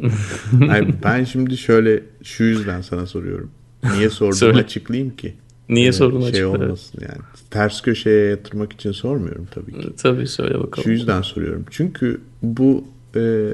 hayır 0.68 0.94
ben 1.04 1.24
şimdi 1.24 1.56
şöyle 1.56 2.02
şu 2.22 2.44
yüzden 2.44 2.80
sana 2.80 3.06
soruyorum. 3.06 3.50
Niye 3.94 4.10
Söyle. 4.32 4.58
açıklayayım 4.58 5.16
ki. 5.16 5.34
Niye 5.68 5.88
Ee, 5.88 5.92
sorun 5.92 6.20
şey 6.20 6.28
açıkla. 6.28 6.48
olmasın 6.48 6.98
yani. 7.02 7.20
Ters 7.50 7.82
köşeye 7.82 8.30
yatırmak 8.30 8.72
için 8.72 8.92
sormuyorum 8.92 9.48
tabii 9.50 9.80
ki. 9.80 9.96
Tabii 9.96 10.26
söyle 10.26 10.54
bakalım. 10.58 10.84
Şu 10.84 10.90
yüzden 10.90 11.22
soruyorum. 11.22 11.64
Çünkü 11.70 12.20
bu 12.42 12.84
e, 13.16 13.52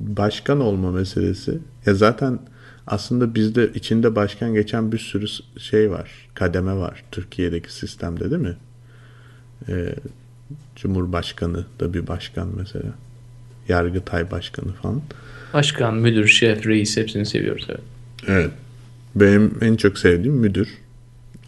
başkan 0.00 0.60
olma 0.60 0.90
meselesi 0.90 1.58
ya 1.86 1.94
zaten 1.94 2.38
aslında 2.86 3.34
bizde 3.34 3.70
içinde 3.74 4.16
başkan 4.16 4.54
geçen 4.54 4.92
bir 4.92 4.98
sürü 4.98 5.26
şey 5.60 5.90
var. 5.90 6.10
Kademe 6.34 6.74
var 6.76 7.04
Türkiye'deki 7.12 7.74
sistemde 7.74 8.30
değil 8.30 8.42
mi? 8.42 8.56
E, 9.68 9.94
Cumhurbaşkanı 10.76 11.64
da 11.80 11.94
bir 11.94 12.06
başkan 12.06 12.48
mesela. 12.56 12.94
Yargıtay 13.68 14.30
başkanı 14.30 14.72
falan. 14.72 15.02
Başkan, 15.56 15.94
müdür, 15.94 16.26
şef, 16.26 16.66
reis 16.66 16.96
hepsini 16.96 17.26
seviyoruz. 17.26 17.66
Evet. 17.68 17.80
Evet. 18.28 18.50
Benim 19.14 19.58
en 19.60 19.76
çok 19.76 19.98
sevdiğim 19.98 20.36
müdür. 20.36 20.68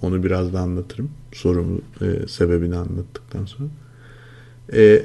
Onu 0.02 0.24
biraz 0.24 0.52
da 0.52 0.60
anlatırım. 0.60 1.10
Sorumu, 1.32 1.80
e, 2.00 2.28
sebebini 2.28 2.76
anlattıktan 2.76 3.44
sonra. 3.44 3.68
E, 4.72 5.02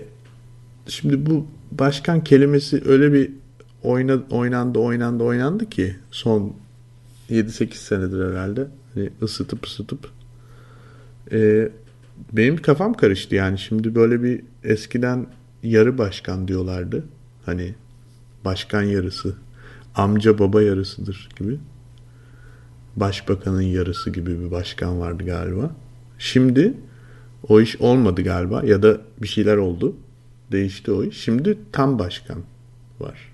şimdi 0.87 1.25
bu 1.25 1.47
başkan 1.71 2.23
kelimesi 2.23 2.81
öyle 2.85 3.13
bir 3.13 3.31
oyna, 3.83 4.19
oynandı, 4.29 4.79
oynandı, 4.79 5.23
oynandı 5.23 5.69
ki 5.69 5.95
son 6.11 6.53
7-8 7.29 7.73
senedir 7.73 8.31
herhalde. 8.31 8.67
Hani 8.93 9.09
ısıtıp 9.21 9.65
ısıtıp. 9.65 10.09
E, 11.31 11.69
benim 12.33 12.57
kafam 12.57 12.93
karıştı 12.93 13.35
yani. 13.35 13.59
Şimdi 13.59 13.95
böyle 13.95 14.23
bir 14.23 14.41
eskiden 14.63 15.27
yarı 15.63 15.97
başkan 15.97 16.47
diyorlardı. 16.47 17.03
Hani 17.45 17.73
başkan 18.45 18.83
yarısı, 18.83 19.35
amca 19.95 20.39
baba 20.39 20.61
yarısıdır 20.61 21.29
gibi 21.39 21.59
başbakanın 22.95 23.61
yarısı 23.61 24.09
gibi 24.09 24.39
bir 24.39 24.51
başkan 24.51 24.99
vardı 24.99 25.25
galiba. 25.25 25.71
Şimdi 26.19 26.73
o 27.47 27.61
iş 27.61 27.81
olmadı 27.81 28.21
galiba 28.21 28.63
ya 28.65 28.83
da 28.83 29.01
bir 29.21 29.27
şeyler 29.27 29.57
oldu. 29.57 29.95
Değişti 30.51 30.91
o 30.91 31.03
iş. 31.03 31.17
Şimdi 31.17 31.57
tam 31.71 31.99
başkan 31.99 32.37
var. 32.99 33.31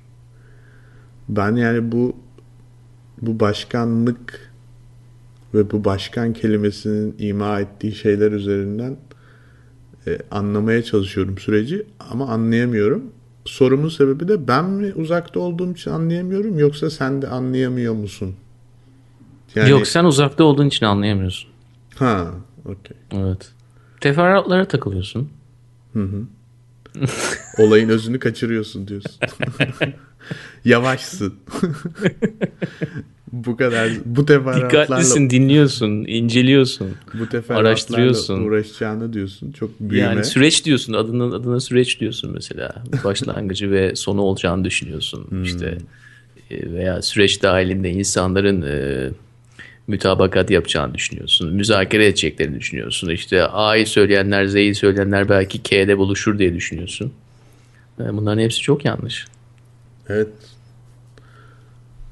Ben 1.30 1.56
yani 1.56 1.92
bu 1.92 2.16
bu 3.22 3.40
başkanlık 3.40 4.52
ve 5.54 5.72
bu 5.72 5.86
başkan 5.86 6.34
kelimesinin 6.34 7.16
ima 7.20 7.60
ettiği 7.60 7.96
şeyler 7.96 8.32
üzerinden 8.32 8.98
e, 10.08 10.20
anlamaya 10.32 10.84
çalışıyorum 10.84 11.38
süreci 11.38 11.86
ama 12.00 12.28
anlayamıyorum. 12.28 13.04
Sorumun 13.50 13.90
sebebi 13.90 14.28
de 14.28 14.48
ben 14.48 14.66
mi 14.66 14.94
uzakta 14.96 15.40
olduğum 15.40 15.72
için 15.72 15.92
anlayamıyorum 15.92 16.60
yoksa 16.60 16.90
sen 16.90 17.22
de 17.22 17.28
anlayamıyor 17.28 17.94
musun? 17.94 18.36
Yani... 19.56 19.70
Yok 19.70 19.88
sen 19.88 20.04
uzakta 20.04 20.44
olduğun 20.44 20.68
için 20.68 20.86
anlayamıyorsun. 20.86 21.50
Ha, 21.96 22.32
okey. 22.66 22.98
Evet. 23.12 23.52
Teferruatlara 24.02 24.66
takılıyorsun. 24.66 25.30
Hı 25.94 26.04
hı. 26.04 26.24
Olayın 27.58 27.90
özünü 27.90 28.20
kaçırıyorsun 28.20 28.88
diyorsun. 28.88 29.12
Yavaşsın. 30.66 31.34
bu 33.32 33.58
kadar 33.58 33.92
bu 34.06 34.26
teferruatlarla 34.26 34.70
dikkatlisin, 34.70 35.30
dinliyorsun, 35.30 36.06
inceliyorsun, 36.08 36.96
bu 37.14 37.30
teferruatlarla 37.30 38.44
uğraşacağını 38.44 39.14
diyorsun. 39.14 39.52
Çok 39.52 39.80
büyüme. 39.80 40.08
Yani 40.08 40.26
süreç 40.26 40.66
diyorsun. 40.66 40.94
Adına 40.94 41.36
adına 41.36 41.60
süreç 41.60 42.00
diyorsun 42.00 42.32
mesela. 42.34 42.84
Başlangıcı 43.04 43.72
ve 43.72 43.96
sonu 43.96 44.22
olacağını 44.22 44.66
düşünüyorsun. 44.66 45.26
Hmm. 45.30 45.44
İşte 45.44 45.78
e, 46.52 46.72
veya 46.72 47.02
süreç 47.02 47.44
dahilinde 47.44 47.90
insanların 47.90 48.62
e, 48.62 49.10
mütabakat 49.88 50.52
yapacağını 50.52 50.94
düşünüyorsun. 50.94 51.54
Müzakere 51.54 52.06
edeceklerini 52.06 52.60
düşünüyorsun. 52.60 53.10
İşte 53.10 53.44
A'yı 53.44 53.88
söyleyenler 53.88 54.46
Z'yi 54.46 54.76
söyleyenler 54.76 55.30
belki 55.30 55.64
K'de 55.64 55.98
buluşur 55.98 56.40
diye 56.40 56.56
düşünüyorsun. 56.56 57.14
E, 58.00 58.18
bunların 58.18 58.42
hepsi 58.42 58.60
çok 58.60 58.86
yanlış. 58.86 59.26
Evet. 60.10 60.28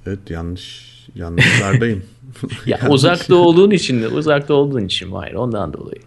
Evet 0.05 0.29
yanlış 0.29 0.96
yanlışlardayım. 1.15 2.03
ya 2.65 2.77
yanlış. 2.81 2.95
uzakta 2.95 3.35
olduğun 3.35 3.71
için 3.71 4.01
uzakta 4.01 4.53
olduğun 4.53 4.85
için 4.85 5.11
hayır 5.11 5.33
ondan 5.33 5.73
dolayı. 5.73 6.01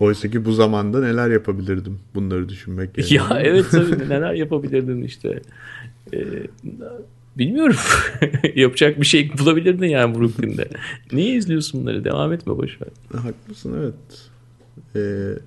Oysa 0.00 0.30
ki 0.30 0.44
bu 0.44 0.52
zamanda 0.52 1.00
neler 1.00 1.30
yapabilirdim 1.30 1.98
bunları 2.14 2.48
düşünmek 2.48 2.98
yerine. 3.10 3.14
Ya 3.14 3.40
evet 3.40 3.66
tabii 3.70 4.08
neler 4.08 4.34
yapabilirdin 4.34 5.02
işte. 5.02 5.42
Ee, 6.12 6.18
bilmiyorum. 7.38 7.76
Yapacak 8.54 9.00
bir 9.00 9.06
şey 9.06 9.30
bulabilirdin 9.38 9.86
yani 9.86 10.18
Brooklyn'de. 10.18 10.68
Niye 11.12 11.34
izliyorsun 11.34 11.82
bunları? 11.82 12.04
Devam 12.04 12.32
etme 12.32 12.56
boşver. 12.56 12.88
Haklısın 13.12 13.76
evet. 13.80 14.30
Ee, 14.96 15.38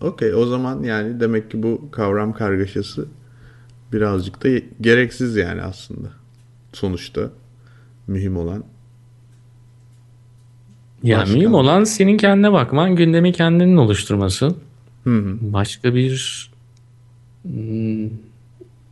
Okey 0.00 0.34
o 0.34 0.46
zaman 0.46 0.82
yani 0.82 1.20
demek 1.20 1.50
ki 1.50 1.62
bu 1.62 1.88
kavram 1.90 2.32
kargaşası 2.32 3.06
birazcık 3.92 4.44
da 4.44 4.48
gereksiz 4.80 5.36
yani 5.36 5.62
aslında. 5.62 6.08
Sonuçta 6.72 7.30
mühim 8.06 8.36
olan. 8.36 8.64
Ya 11.02 11.18
başka. 11.18 11.34
mühim 11.34 11.54
olan 11.54 11.84
senin 11.84 12.16
kendine 12.16 12.52
bakman, 12.52 12.96
gündemi 12.96 13.32
kendinin 13.32 13.76
oluşturması. 13.76 14.54
Hı 15.04 15.10
hı. 15.18 15.36
Başka 15.40 15.94
bir 15.94 16.50
hmm, 17.42 18.08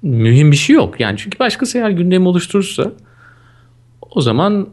mühim 0.03 0.53
bir 0.53 0.57
şey 0.57 0.77
yok. 0.77 1.01
Yani 1.01 1.19
çünkü 1.19 1.39
başkası 1.39 1.79
eğer 1.79 1.91
gündemi 1.91 2.29
oluşturursa 2.29 2.93
o 4.11 4.21
zaman 4.21 4.69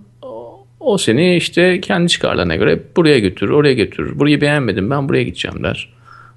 o 0.80 0.98
seni 0.98 1.36
işte 1.36 1.82
kendi 1.82 2.10
çıkarlarına 2.10 2.56
göre 2.56 2.84
buraya 2.96 3.20
götürür, 3.20 3.52
oraya 3.52 3.74
götürür. 3.74 4.20
Burayı 4.20 4.42
beğenmedim 4.42 4.90
ben 4.90 5.10
buraya 5.10 5.24
gideceğim 5.24 5.64
der. 5.64 5.94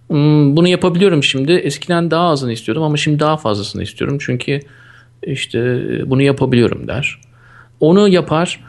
Hmm, 0.08 0.56
bunu 0.56 0.68
yapabiliyorum 0.68 1.22
şimdi. 1.22 1.52
Eskiden 1.52 2.10
daha 2.10 2.28
azını 2.28 2.52
istiyordum 2.52 2.82
ama 2.82 2.96
şimdi 2.96 3.18
daha 3.18 3.36
fazlasını 3.36 3.82
istiyorum. 3.82 4.18
Çünkü 4.20 4.60
işte 5.22 5.60
bunu 6.10 6.22
yapabiliyorum 6.22 6.88
der. 6.88 7.20
Onu 7.80 8.08
yapar. 8.08 8.64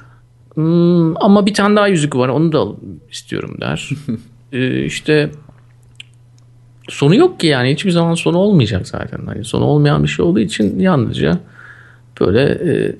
Hmm, 0.53 1.23
ama 1.23 1.45
bir 1.45 1.53
tane 1.53 1.75
daha 1.75 1.87
yüzük 1.87 2.15
var 2.15 2.29
onu 2.29 2.51
da 2.51 2.75
istiyorum 3.11 3.57
der. 3.61 3.89
ee, 4.51 4.85
işte 4.85 5.31
sonu 6.89 7.15
yok 7.15 7.39
ki 7.39 7.47
yani 7.47 7.71
hiçbir 7.71 7.91
zaman 7.91 8.13
sonu 8.13 8.37
olmayacak 8.37 8.87
zaten. 8.87 9.25
Hani 9.25 9.45
sonu 9.45 9.63
olmayan 9.63 10.03
bir 10.03 10.07
şey 10.07 10.25
olduğu 10.25 10.39
için 10.39 10.79
yalnızca 10.79 11.39
böyle 12.19 12.41
e, 12.41 12.95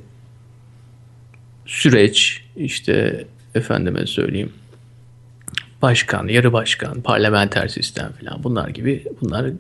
süreç 1.66 2.44
işte 2.56 3.26
efendime 3.56 4.06
söyleyeyim 4.06 4.52
başkan, 5.82 6.28
yarı 6.28 6.54
başkan, 6.54 7.02
parlamenter 7.02 7.68
sistem 7.68 8.12
falan 8.12 8.44
bunlar 8.44 8.70
gibi 8.70 9.04
bunlar 9.22 9.52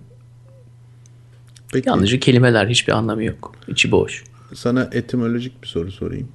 Peki. 1.74 1.90
yalnızca 1.90 2.20
kelimeler 2.20 2.68
hiçbir 2.68 2.94
anlamı 2.94 3.24
yok. 3.24 3.56
İçi 3.68 3.92
boş. 3.92 4.24
Sana 4.54 4.90
etimolojik 4.92 5.64
bir 5.64 5.68
soru 5.68 5.92
sorayım. 5.92 6.28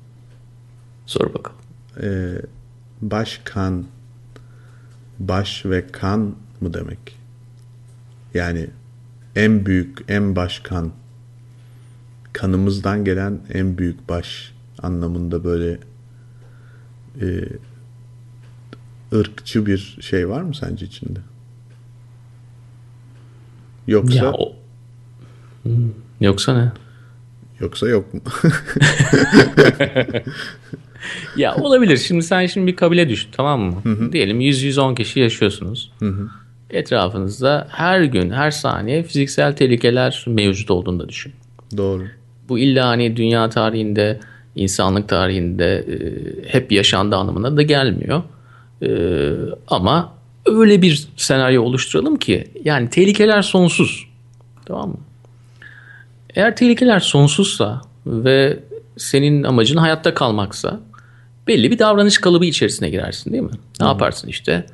Sor 1.06 1.34
bakalım. 1.34 1.58
Ee, 2.02 2.34
başkan 3.02 3.84
baş 5.18 5.66
ve 5.66 5.86
kan 5.86 6.34
mı 6.60 6.74
demek? 6.74 7.18
Yani 8.34 8.70
en 9.36 9.66
büyük, 9.66 10.04
en 10.08 10.36
başkan 10.36 10.92
kanımızdan 12.32 13.04
gelen 13.04 13.40
en 13.52 13.78
büyük 13.78 14.08
baş 14.08 14.54
anlamında 14.82 15.44
böyle 15.44 15.78
e, 17.20 17.48
ırkçı 19.12 19.66
bir 19.66 19.98
şey 20.00 20.28
var 20.28 20.42
mı 20.42 20.54
sence 20.54 20.86
içinde? 20.86 21.20
Yoksa 23.86 24.24
ya 24.24 24.32
o... 24.32 24.56
Hmm, 25.62 25.90
yoksa 26.20 26.54
ne? 26.54 26.72
Yoksa 27.60 27.88
yok 27.88 28.14
mu? 28.14 28.20
ya 31.36 31.56
olabilir. 31.56 31.96
Şimdi 31.96 32.22
sen 32.22 32.46
şimdi 32.46 32.66
bir 32.66 32.76
kabile 32.76 33.08
düşün 33.08 33.28
tamam 33.32 33.60
mı? 33.60 33.80
Hı 33.82 33.88
hı. 33.88 34.12
Diyelim 34.12 34.40
100-110 34.40 34.94
kişi 34.94 35.20
yaşıyorsunuz. 35.20 35.92
Hı 35.98 36.08
hı. 36.08 36.28
Etrafınızda 36.70 37.68
her 37.70 38.02
gün, 38.02 38.30
her 38.30 38.50
saniye 38.50 39.02
fiziksel 39.02 39.56
tehlikeler 39.56 40.24
mevcut 40.26 40.70
olduğunu 40.70 41.00
da 41.00 41.08
düşün. 41.08 41.32
Doğru. 41.76 42.04
Bu 42.48 42.58
illa 42.58 42.88
hani 42.88 43.16
dünya 43.16 43.48
tarihinde, 43.48 44.20
insanlık 44.56 45.08
tarihinde 45.08 45.76
e, 45.78 45.96
hep 46.52 46.72
yaşandı 46.72 47.16
anlamına 47.16 47.56
da 47.56 47.62
gelmiyor. 47.62 48.22
Ee, 48.82 49.32
ama 49.68 50.12
öyle 50.46 50.82
bir 50.82 51.08
senaryo 51.16 51.62
oluşturalım 51.62 52.16
ki 52.16 52.44
yani 52.64 52.90
tehlikeler 52.90 53.42
sonsuz. 53.42 54.08
Tamam 54.66 54.88
mı? 54.88 54.96
Eğer 56.34 56.56
tehlikeler 56.56 57.00
sonsuzsa 57.00 57.80
ve 58.06 58.58
senin 58.96 59.42
amacın 59.42 59.76
hayatta 59.76 60.14
kalmaksa 60.14 60.80
belli 61.46 61.70
bir 61.70 61.78
davranış 61.78 62.18
kalıbı 62.18 62.44
içerisine 62.44 62.90
girersin 62.90 63.32
değil 63.32 63.42
mi? 63.42 63.50
Ne 63.80 63.86
yaparsın 63.86 64.28
işte? 64.28 64.66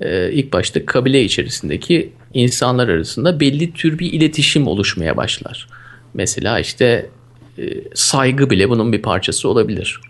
Ee, 0.00 0.32
ilk 0.32 0.52
başta 0.52 0.86
kabile 0.86 1.22
içerisindeki 1.24 2.12
insanlar 2.34 2.88
arasında 2.88 3.40
belli 3.40 3.72
tür 3.72 3.98
bir 3.98 4.12
iletişim 4.12 4.66
oluşmaya 4.66 5.16
başlar. 5.16 5.68
Mesela 6.14 6.58
işte 6.58 7.10
e, 7.58 7.62
saygı 7.94 8.50
bile 8.50 8.68
bunun 8.68 8.92
bir 8.92 9.02
parçası 9.02 9.48
olabilir. 9.48 10.00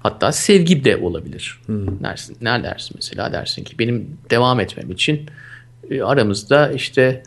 Hatta 0.00 0.32
sevgi 0.32 0.84
de 0.84 0.96
olabilir. 0.96 1.60
Hmm. 1.66 2.02
Dersin, 2.02 2.36
ne 2.40 2.62
dersin 2.62 2.92
mesela? 2.94 3.32
Dersin 3.32 3.64
ki 3.64 3.78
benim 3.78 4.18
devam 4.30 4.60
etmem 4.60 4.90
için 4.90 5.26
e, 5.90 6.02
aramızda 6.02 6.72
işte 6.72 7.22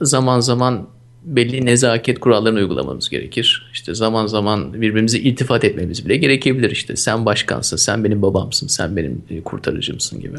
zaman 0.00 0.40
zaman 0.40 0.88
belli 1.24 1.66
nezaket 1.66 2.20
kurallarını 2.20 2.58
uygulamamız 2.58 3.08
gerekir. 3.08 3.70
İşte 3.72 3.94
zaman 3.94 4.26
zaman 4.26 4.74
birbirimize 4.74 5.18
iltifat 5.18 5.64
etmemiz 5.64 6.04
bile 6.04 6.16
gerekebilir. 6.16 6.70
İşte 6.70 6.96
sen 6.96 7.26
başkansın, 7.26 7.76
sen 7.76 8.04
benim 8.04 8.22
babamsın, 8.22 8.66
sen 8.66 8.96
benim 8.96 9.22
e, 9.30 9.40
kurtarıcımsın 9.40 10.20
gibi. 10.20 10.36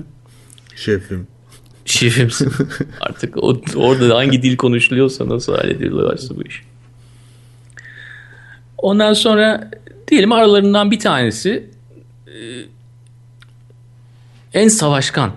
Şefim. 0.75 1.27
Şefimsin. 1.85 2.51
Artık 3.01 3.43
o, 3.43 3.61
orada 3.75 4.15
hangi 4.15 4.41
dil 4.41 4.57
konuşuluyorsa 4.57 5.29
nasıl 5.29 5.55
hallediyorlarsa 5.55 6.35
bu 6.35 6.43
iş. 6.43 6.61
Ondan 8.77 9.13
sonra 9.13 9.71
Diyelim 10.07 10.31
aralarından 10.31 10.91
bir 10.91 10.99
tanesi 10.99 11.69
e, 12.27 12.35
en 14.53 14.67
savaşkan. 14.67 15.31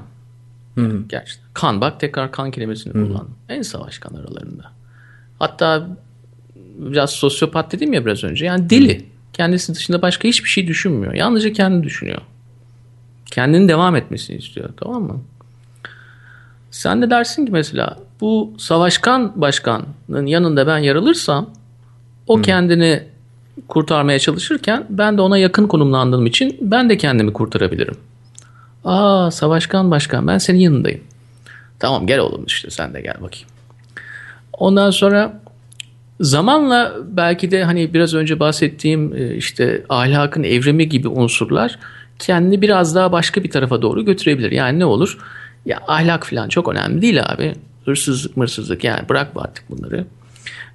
Hı 0.74 1.02
Gerçekten. 1.08 1.48
Kan 1.54 1.80
bak 1.80 2.00
tekrar 2.00 2.32
kan 2.32 2.50
kelimesini 2.50 2.92
kullandım. 2.92 3.34
En 3.48 3.62
savaşkan 3.62 4.14
aralarında. 4.14 4.72
Hatta 5.38 5.88
biraz 6.78 7.10
sosyopat 7.10 7.72
dedim 7.72 7.92
ya 7.92 8.06
biraz 8.06 8.24
önce. 8.24 8.44
Yani 8.46 8.70
deli. 8.70 9.04
Kendisi 9.32 9.74
dışında 9.74 10.02
başka 10.02 10.28
hiçbir 10.28 10.48
şey 10.48 10.66
düşünmüyor. 10.66 11.14
Yalnızca 11.14 11.52
kendini 11.52 11.82
düşünüyor. 11.84 12.20
Kendinin 13.26 13.68
devam 13.68 13.96
etmesini 13.96 14.36
istiyor. 14.36 14.68
Tamam 14.76 15.02
mı? 15.02 15.20
Sen 16.70 17.02
de 17.02 17.10
dersin 17.10 17.46
ki 17.46 17.52
mesela 17.52 17.98
bu 18.20 18.52
savaşkan 18.58 19.32
başkanın 19.40 20.26
yanında 20.26 20.66
ben 20.66 20.78
yaralırsam 20.78 21.50
o 22.26 22.38
Hı. 22.38 22.42
kendini 22.42 23.02
kurtarmaya 23.68 24.18
çalışırken 24.18 24.86
ben 24.90 25.18
de 25.18 25.22
ona 25.22 25.38
yakın 25.38 25.66
konumlandığım 25.66 26.26
için 26.26 26.56
ben 26.60 26.90
de 26.90 26.96
kendimi 26.96 27.32
kurtarabilirim. 27.32 27.96
Aa 28.84 29.30
Savaşkan 29.30 29.90
Başkan 29.90 30.26
ben 30.26 30.38
senin 30.38 30.58
yanındayım. 30.58 31.00
Tamam 31.78 32.06
gel 32.06 32.18
oğlum 32.18 32.44
işte 32.46 32.70
sen 32.70 32.94
de 32.94 33.00
gel 33.00 33.14
bakayım. 33.14 33.48
Ondan 34.58 34.90
sonra 34.90 35.40
zamanla 36.20 36.94
belki 37.10 37.50
de 37.50 37.64
hani 37.64 37.94
biraz 37.94 38.14
önce 38.14 38.40
bahsettiğim 38.40 39.16
e, 39.16 39.34
işte 39.34 39.84
ahlakın 39.88 40.42
evrimi 40.42 40.88
gibi 40.88 41.08
unsurlar 41.08 41.78
kendini 42.18 42.62
biraz 42.62 42.94
daha 42.94 43.12
başka 43.12 43.44
bir 43.44 43.50
tarafa 43.50 43.82
doğru 43.82 44.04
götürebilir. 44.04 44.52
Yani 44.52 44.78
ne 44.78 44.84
olur? 44.84 45.18
Ya 45.66 45.80
ahlak 45.88 46.26
falan 46.26 46.48
çok 46.48 46.68
önemli 46.68 47.02
değil 47.02 47.22
abi. 47.24 47.54
Hırsızlık 47.84 48.36
mırsızlık 48.36 48.84
yani 48.84 49.08
bırak 49.08 49.28
artık 49.36 49.70
bunları. 49.70 50.04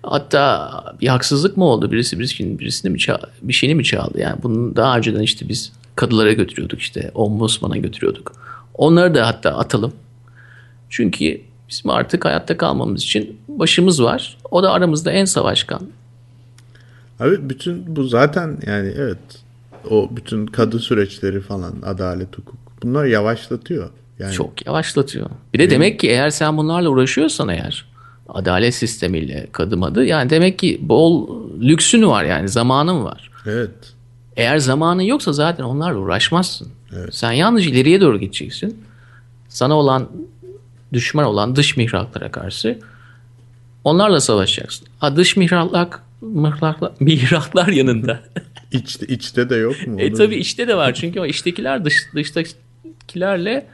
Hatta 0.04 0.72
bir 1.02 1.08
haksızlık 1.08 1.58
mı 1.58 1.66
oldu? 1.66 1.92
Birisi 1.92 2.20
birisini, 2.20 2.60
birisini 2.60 2.92
mi 2.92 2.98
ça- 2.98 3.28
bir 3.42 3.54
şeyini 3.54 3.76
mi 3.76 3.84
çaldı? 3.84 4.20
Yani 4.20 4.44
bunun 4.44 4.76
daha 4.76 4.98
önceden 4.98 5.22
işte 5.22 5.50
biz 5.50 5.74
kadılara 5.96 6.34
götürüyorduk 6.34 6.80
işte. 6.80 7.12
Ombudsman'a 7.14 7.78
götürüyorduk. 7.78 8.34
Onları 8.74 9.16
da 9.16 9.28
hatta 9.28 9.58
atalım. 9.58 9.94
Çünkü 10.90 11.42
bizim 11.74 11.90
artık 11.90 12.26
hayatta 12.26 12.58
kalmamız 12.58 13.04
için 13.04 13.38
başımız 13.48 14.04
var. 14.04 14.38
O 14.52 14.64
da 14.64 14.72
aramızda 14.72 15.12
en 15.12 15.26
savaşkan. 15.26 15.82
Abi 17.20 17.50
bütün 17.50 17.96
bu 17.96 18.04
zaten 18.04 18.58
yani 18.68 18.94
evet 18.98 19.18
o 19.90 20.10
bütün 20.12 20.46
kadı 20.46 20.80
süreçleri 20.80 21.42
falan 21.42 21.74
adalet 21.86 22.38
hukuk 22.38 22.56
bunlar 22.84 23.06
yavaşlatıyor. 23.06 23.90
Yani 24.20 24.34
Çok 24.34 24.66
yavaşlatıyor. 24.66 25.30
Bir 25.54 25.60
de 25.60 25.70
demek 25.70 26.00
ki 26.00 26.10
eğer 26.10 26.30
sen 26.30 26.58
bunlarla 26.58 26.90
uğraşıyorsan 26.90 27.50
eğer 27.50 27.86
adalet 28.30 28.76
sistemiyle 28.76 29.48
kadım 29.52 29.84
adı 29.84 30.06
yani 30.06 30.30
demek 30.30 30.60
ki 30.60 30.80
bol 30.82 31.30
lüksün 31.62 32.08
var 32.08 32.24
yani 32.24 32.50
zamanın 32.50 33.04
var. 33.04 33.32
evet. 33.46 33.72
Eğer 34.38 34.58
zamanın 34.58 35.02
yoksa 35.02 35.34
zaten 35.34 35.64
onlarla 35.64 36.00
uğraşmazsın. 36.00 36.68
Sen 37.12 37.32
yalnız 37.32 37.66
ileriye 37.66 38.02
doğru 38.02 38.20
gideceksin. 38.20 38.84
Sana 39.50 39.76
olan 39.76 40.10
düşman 40.94 41.26
olan 41.26 41.56
dış 41.56 41.78
mihraklara 41.78 42.32
karşı 42.32 42.80
onlarla 43.84 44.20
savaşacaksın. 44.22 44.88
Ha 45.00 45.16
dış 45.16 45.38
mihraklar 45.38 45.90
mihraklar, 46.22 46.92
mihraklar 47.00 47.68
yanında. 47.68 48.20
İçte, 48.72 49.06
içte 49.06 49.50
de 49.50 49.56
yok 49.56 49.88
mu? 49.88 50.02
e 50.02 50.08
Onu- 50.10 50.18
tabi 50.18 50.36
içte 50.36 50.68
de 50.68 50.78
var 50.78 50.94
çünkü 50.94 51.20
o 51.20 51.26
içtekiler 51.26 51.86
dış, 51.86 51.94
dıştakilerle 52.16 53.66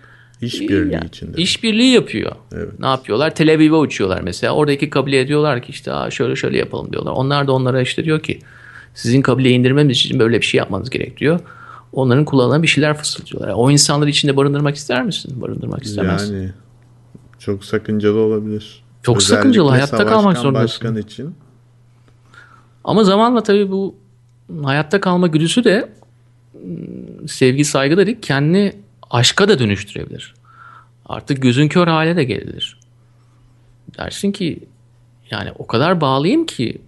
İşbirliği 0.42 0.94
yani 0.94 1.06
içinde. 1.08 1.42
işbirliği 1.42 1.94
yapıyor. 1.94 2.32
Evet. 2.54 2.80
Ne 2.80 2.88
yapıyorlar? 2.88 3.36
Tel 3.36 3.54
Aviv'e 3.54 3.76
uçuyorlar 3.76 4.22
mesela. 4.22 4.54
Oradaki 4.54 4.90
kabileye 4.90 5.28
diyorlar 5.28 5.62
ki 5.62 5.72
işte 5.72 5.94
Aa, 5.94 6.12
şöyle 6.12 6.36
şöyle 6.36 6.58
yapalım 6.58 6.92
diyorlar. 6.94 7.12
Onlar 7.12 7.48
da 7.48 7.52
onlara 7.52 7.82
işte 7.82 8.06
diyor 8.06 8.20
ki 8.20 8.40
sizin 8.94 9.22
kabileye 9.22 9.56
indirmemiz 9.56 9.98
için 9.98 10.20
böyle 10.20 10.42
bir 10.42 10.46
şey 10.46 10.58
yapmanız 10.58 10.90
gerek 10.90 11.18
diyor. 11.18 11.40
Onların 11.94 12.26
kulağına 12.26 12.64
bir 12.64 12.68
şeyler 12.68 12.98
fısıldıyorlar. 12.98 13.54
O 13.56 13.72
insanları 13.72 14.10
içinde 14.10 14.38
barındırmak 14.38 14.76
ister 14.76 15.04
misin? 15.04 15.42
Barındırmak 15.42 15.84
istemez. 15.84 16.30
Yani 16.32 16.52
çok 17.40 17.66
sakıncalı 17.66 18.20
olabilir. 18.20 18.84
Çok 19.04 19.24
sakıncalı, 19.24 19.70
hayatta 19.70 20.06
kalmak 20.06 20.38
zorundasın. 20.38 20.64
başkan 20.64 20.98
için. 20.98 21.36
Ama 22.84 23.04
zamanla 23.04 23.44
tabii 23.44 23.72
bu 23.72 23.96
hayatta 24.64 25.02
kalma 25.02 25.28
güdüsü 25.28 25.64
de 25.64 25.90
ım, 26.56 27.28
sevgi 27.28 27.66
saygı 27.66 27.98
da 27.98 28.22
kendini 28.22 28.74
aşka 29.10 29.48
da 29.48 29.60
dönüştürebilir. 29.60 30.34
Artık 31.06 31.42
gözün 31.42 31.68
kör 31.68 31.88
hale 31.88 32.16
de 32.16 32.24
gelir. 32.24 32.80
Dersin 33.98 34.32
ki 34.32 34.60
yani 35.32 35.52
o 35.58 35.68
kadar 35.68 36.02
bağlıyım 36.02 36.46
ki 36.46 36.82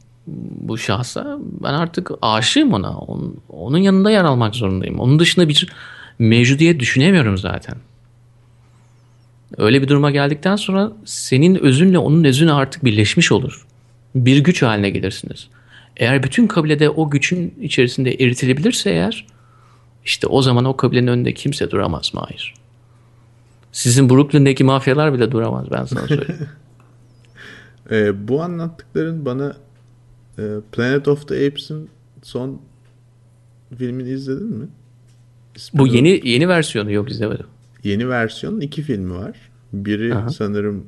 bu 0.62 0.78
şahsa 0.78 1.38
ben 1.40 1.74
artık 1.74 2.12
aşığım 2.22 2.74
ona. 2.74 2.98
Onun, 2.98 3.38
onun 3.50 3.78
yanında 3.78 4.12
yer 4.12 4.24
almak 4.24 4.56
zorundayım. 4.56 5.00
Onun 5.00 5.20
dışında 5.20 5.50
bir 5.50 5.68
mevcudiyet 6.20 6.80
düşünemiyorum 6.80 7.38
zaten. 7.38 7.76
Öyle 9.58 9.82
bir 9.82 9.88
duruma 9.88 10.12
geldikten 10.12 10.56
sonra 10.56 10.92
senin 11.06 11.56
özünle 11.56 11.98
onun 11.98 12.24
özünü 12.24 12.54
artık 12.54 12.86
birleşmiş 12.86 13.32
olur. 13.32 13.66
Bir 14.16 14.38
güç 14.38 14.62
haline 14.62 14.90
gelirsiniz. 14.90 15.48
Eğer 15.98 16.24
bütün 16.24 16.48
kabilede 16.48 16.90
o 16.90 17.10
güçün 17.10 17.54
içerisinde 17.62 18.12
eritilebilirse 18.14 18.90
eğer 18.90 19.26
işte 20.06 20.28
o 20.28 20.42
zaman 20.42 20.66
o 20.66 20.78
kabilenin 20.78 21.08
önünde 21.08 21.34
kimse 21.34 21.72
duramaz 21.72 22.14
Mahir. 22.14 22.54
Sizin 23.72 24.10
Brooklyn'deki 24.10 24.64
mafyalar 24.64 25.14
bile 25.14 25.32
duramaz 25.32 25.72
ben 25.72 25.86
sana 25.86 26.08
söyleyeyim. 26.08 26.48
Ee, 27.92 28.28
bu 28.28 28.42
anlattıkların 28.42 29.26
bana 29.26 29.58
e, 30.40 30.44
Planet 30.72 31.08
of 31.08 31.28
the 31.28 31.48
Apes'in 31.48 31.90
son 32.24 32.62
filmini 33.78 34.10
izledin 34.10 34.48
mi? 34.48 34.68
İsmi 35.56 35.80
Bu 35.80 35.88
yeni 35.88 36.30
yeni 36.30 36.48
versiyonu 36.48 36.92
yok 36.92 37.12
izlemedim. 37.12 37.46
Yeni 37.84 38.10
versiyonun 38.10 38.62
iki 38.62 38.82
filmi 38.82 39.13
var. 39.13 39.38
Biri 39.74 40.15
Aha. 40.15 40.30
sanırım 40.30 40.86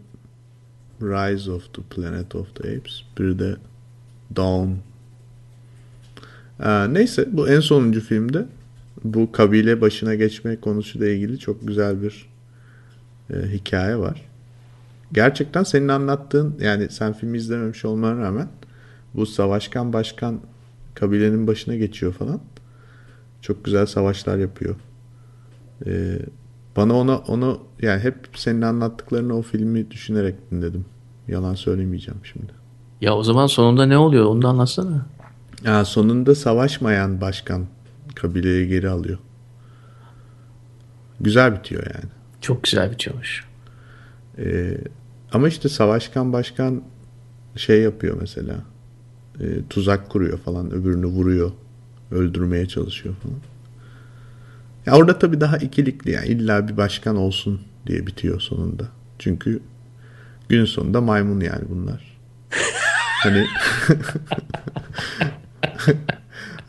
Rise 1.01 1.51
of 1.51 1.73
the 1.73 1.81
Planet 1.81 2.35
of 2.35 2.55
the 2.55 2.77
Apes. 2.77 3.03
Biri 3.19 3.39
de 3.39 3.55
Dawn. 4.35 4.71
Ee, 6.63 6.93
neyse 6.93 7.27
bu 7.31 7.49
en 7.49 7.59
sonuncu 7.59 8.01
filmde 8.01 8.45
bu 9.03 9.31
kabile 9.31 9.81
başına 9.81 10.15
geçme 10.15 10.55
konusuyla 10.55 11.07
ilgili 11.07 11.39
çok 11.39 11.67
güzel 11.67 12.01
bir 12.01 12.29
e, 13.33 13.35
hikaye 13.51 13.97
var. 13.97 14.21
Gerçekten 15.13 15.63
senin 15.63 15.87
anlattığın 15.87 16.55
yani 16.61 16.89
sen 16.89 17.13
filmi 17.13 17.37
izlememiş 17.37 17.85
olmana 17.85 18.21
rağmen 18.21 18.47
bu 19.13 19.25
savaşkan 19.25 19.93
başkan 19.93 20.39
kabilenin 20.95 21.47
başına 21.47 21.75
geçiyor 21.75 22.13
falan. 22.13 22.41
Çok 23.41 23.65
güzel 23.65 23.85
savaşlar 23.85 24.37
yapıyor. 24.37 24.75
Ee, 25.85 26.19
bana 26.77 26.93
ona 26.93 27.17
onu 27.17 27.59
yani 27.81 28.03
hep 28.03 28.15
senin 28.35 28.61
anlattıklarını 28.61 29.37
o 29.37 29.41
filmi 29.41 29.91
düşünerek 29.91 30.51
dinledim. 30.51 30.85
Yalan 31.27 31.53
söylemeyeceğim 31.53 32.19
şimdi. 32.23 32.53
Ya 33.01 33.15
o 33.15 33.23
zaman 33.23 33.47
sonunda 33.47 33.85
ne 33.85 33.97
oluyor 33.97 34.25
onu 34.25 34.41
da 34.41 34.47
anlatsana. 34.47 35.05
Ya 35.65 35.85
sonunda 35.85 36.35
savaşmayan 36.35 37.21
başkan 37.21 37.65
kabileyi 38.15 38.67
geri 38.67 38.89
alıyor. 38.89 39.17
Güzel 41.19 41.55
bitiyor 41.55 41.83
yani. 41.85 42.11
Çok 42.41 42.63
güzel 42.63 42.91
bitiyormuş. 42.91 43.45
Ee, 44.37 44.77
ama 45.31 45.47
işte 45.47 45.69
savaşkan 45.69 46.33
başkan 46.33 46.81
şey 47.55 47.81
yapıyor 47.81 48.17
mesela. 48.21 48.55
Ee, 49.39 49.45
tuzak 49.69 50.09
kuruyor 50.09 50.37
falan. 50.37 50.71
Öbürünü 50.71 51.05
vuruyor. 51.05 51.51
Öldürmeye 52.11 52.67
çalışıyor 52.67 53.15
falan. 53.23 53.37
Ya 54.85 54.93
orada 54.93 55.19
tabii 55.19 55.41
daha 55.41 55.57
ikilikli 55.57 56.11
yani. 56.11 56.27
illa 56.27 56.67
bir 56.67 56.77
başkan 56.77 57.15
olsun 57.15 57.61
diye 57.87 58.07
bitiyor 58.07 58.41
sonunda. 58.41 58.83
Çünkü 59.19 59.59
gün 60.49 60.65
sonunda 60.65 61.01
maymun 61.01 61.39
yani 61.39 61.63
bunlar. 61.69 62.17
hani 63.23 63.45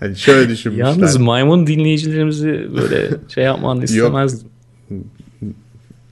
hani 0.00 0.16
şöyle 0.16 0.48
düşünmüşler. 0.50 0.85
Yalnız 0.87 1.16
maymun 1.16 1.66
dinleyicilerimizi 1.66 2.68
böyle 2.77 3.11
şey 3.29 3.44
yapmanı 3.44 3.85
istemezdim. 3.85 4.48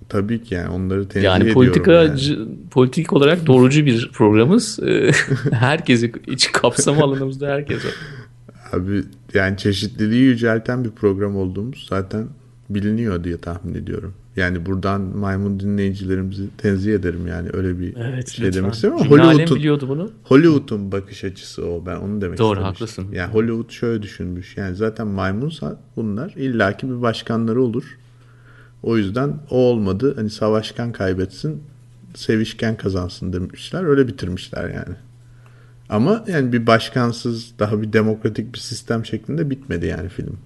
Tabii 0.08 0.42
ki 0.42 0.54
yani 0.54 0.68
onları 0.68 1.08
tenzih 1.08 1.24
Yani 1.24 1.42
ediyorum 1.42 1.54
politika 1.62 1.92
yani. 1.92 2.38
politik 2.70 3.12
olarak 3.12 3.46
doğrucu 3.46 3.86
bir 3.86 4.10
programız. 4.12 4.78
Ee, 4.82 5.10
Herkesi 5.52 6.12
iç 6.26 6.52
kapsam 6.52 7.02
alanımızda 7.02 7.48
herkes 7.48 7.84
var. 7.84 7.92
Abi 8.72 9.02
yani 9.34 9.56
çeşitliliği 9.56 10.22
yücelten 10.22 10.84
bir 10.84 10.90
program 10.90 11.36
olduğumuz 11.36 11.86
zaten 11.88 12.26
biliniyor 12.70 13.24
diye 13.24 13.36
tahmin 13.36 13.74
ediyorum. 13.74 14.14
Yani 14.36 14.66
buradan 14.66 15.00
maymun 15.00 15.60
dinleyicilerimizi 15.60 16.42
tenzih 16.58 16.94
ederim 16.94 17.26
yani 17.26 17.48
öyle 17.52 17.78
bir 17.78 17.96
Evet 17.96 18.28
şey 18.28 18.46
lütfen. 18.46 18.62
demek 18.62 18.74
istemiyorum. 18.74 19.06
Hollywood'un, 19.10 19.56
biliyordu 19.56 19.88
bunu. 19.88 20.10
Hollywood'un 20.24 20.92
bakış 20.92 21.24
açısı 21.24 21.66
o. 21.66 21.86
Ben 21.86 21.96
onu 21.96 22.20
demek 22.20 22.38
Doğru, 22.38 22.58
istemiştim. 22.60 22.64
haklısın. 22.64 23.06
Yani 23.12 23.32
Hollywood 23.32 23.70
şöyle 23.70 24.02
düşünmüş. 24.02 24.56
Yani 24.56 24.76
zaten 24.76 25.06
maymunsa 25.06 25.80
bunlar 25.96 26.30
illaki 26.36 26.88
bir 26.90 27.02
başkanları 27.02 27.62
olur. 27.62 27.98
O 28.82 28.96
yüzden 28.96 29.34
o 29.50 29.56
olmadı. 29.56 30.12
Hani 30.16 30.30
savaşkan 30.30 30.92
kaybetsin, 30.92 31.62
sevişken 32.14 32.76
kazansın 32.76 33.32
demişler. 33.32 33.84
Öyle 33.84 34.08
bitirmişler 34.08 34.68
yani. 34.68 34.96
Ama 35.88 36.24
yani 36.28 36.52
bir 36.52 36.66
başkansız 36.66 37.52
daha 37.58 37.82
bir 37.82 37.92
demokratik 37.92 38.54
bir 38.54 38.58
sistem 38.58 39.06
şeklinde 39.06 39.50
bitmedi 39.50 39.86
yani 39.86 40.08
film. 40.08 40.38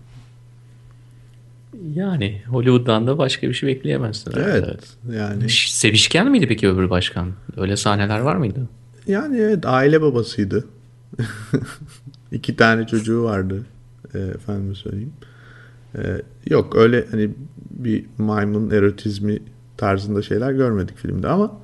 Yani 1.95 2.43
Hollywood'dan 2.49 3.07
da 3.07 3.19
başka 3.19 3.49
bir 3.49 3.55
şey 3.55 3.69
bekleyemezsin. 3.69 4.33
Evet. 4.37 4.81
Yani 5.13 5.51
Ş- 5.51 5.73
Sevişken 5.73 6.31
miydi 6.31 6.47
peki 6.49 6.69
öbür 6.69 6.91
başkan? 6.91 7.33
Öyle 7.57 7.77
sahneler 7.77 8.19
var 8.21 8.37
mıydı? 8.37 8.69
yani 9.09 9.39
evet 9.39 9.67
aile 9.67 10.03
babasıydı. 10.03 10.65
İki 12.33 12.57
tane 12.57 12.87
çocuğu 12.87 13.23
vardı. 13.23 13.63
E, 14.15 14.19
efendim 14.19 14.75
söyleyeyim. 14.75 15.13
E, 15.99 16.23
yok 16.51 16.77
öyle 16.77 17.07
hani 17.11 17.31
bir 17.71 18.05
maymun 18.19 18.71
erotizmi 18.71 19.39
tarzında 19.77 20.23
şeyler 20.23 20.53
görmedik 20.53 20.97
filmde 20.99 21.29
ama 21.29 21.61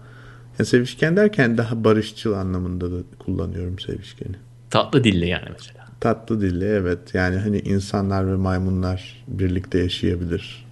yani 0.63 0.69
sevişken 0.69 1.17
derken 1.17 1.59
daha 1.59 1.85
barışçıl 1.85 2.33
anlamında 2.33 2.93
da 2.93 2.97
kullanıyorum 3.19 3.79
sevişkeni. 3.79 4.37
Tatlı 4.71 5.05
dilli 5.05 5.27
yani 5.27 5.49
mesela. 5.53 5.87
Tatlı 6.01 6.41
dilli 6.41 6.65
evet. 6.65 7.15
Yani 7.15 7.37
hani 7.37 7.59
insanlar 7.59 8.27
ve 8.27 8.37
maymunlar 8.37 9.25
birlikte 9.29 9.79
yaşayabilir. 9.79 10.67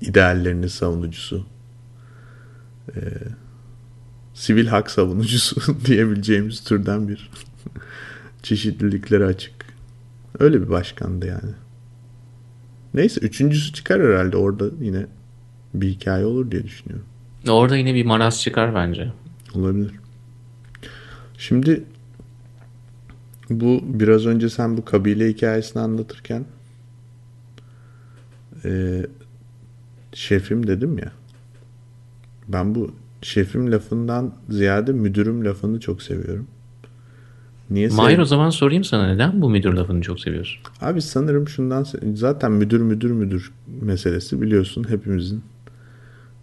İdeallerinin 0.00 0.66
savunucusu. 0.66 1.46
Ee, 2.96 3.00
sivil 4.34 4.66
hak 4.66 4.90
savunucusu 4.90 5.60
diyebileceğimiz 5.84 6.64
türden 6.64 7.08
bir 7.08 7.30
çeşitliliklere 8.42 9.24
açık. 9.24 9.54
Öyle 10.38 10.62
bir 10.62 10.68
başkandı 10.68 11.26
yani. 11.26 11.54
Neyse 12.94 13.20
üçüncüsü 13.20 13.72
çıkar 13.72 14.02
herhalde 14.02 14.36
orada 14.36 14.64
yine 14.80 15.06
bir 15.74 15.88
hikaye 15.88 16.24
olur 16.24 16.50
diye 16.50 16.64
düşünüyorum. 16.64 17.06
Orada 17.52 17.76
yine 17.76 17.94
bir 17.94 18.04
maraz 18.04 18.42
çıkar 18.42 18.74
bence. 18.74 19.12
Olabilir. 19.54 19.90
Şimdi 21.38 21.84
bu 23.50 23.80
biraz 23.84 24.26
önce 24.26 24.50
sen 24.50 24.76
bu 24.76 24.84
kabile 24.84 25.28
hikayesini 25.28 25.82
anlatırken 25.82 26.44
e, 28.64 29.02
şefim 30.12 30.66
dedim 30.66 30.98
ya. 30.98 31.12
Ben 32.48 32.74
bu 32.74 32.90
şefim 33.22 33.72
lafından 33.72 34.34
ziyade 34.48 34.92
müdürüm 34.92 35.44
lafını 35.44 35.80
çok 35.80 36.02
seviyorum. 36.02 36.46
Niye 37.70 37.88
Mahir 37.88 38.18
o 38.18 38.24
zaman 38.24 38.50
sorayım 38.50 38.84
sana 38.84 39.06
neden 39.06 39.42
bu 39.42 39.50
müdür 39.50 39.72
lafını 39.72 40.00
çok 40.00 40.20
seviyorsun? 40.20 40.60
Abi 40.80 41.02
sanırım 41.02 41.48
şundan 41.48 41.86
zaten 42.14 42.52
müdür 42.52 42.80
müdür 42.80 43.10
müdür 43.10 43.52
meselesi 43.80 44.40
biliyorsun 44.40 44.86
hepimizin 44.88 45.42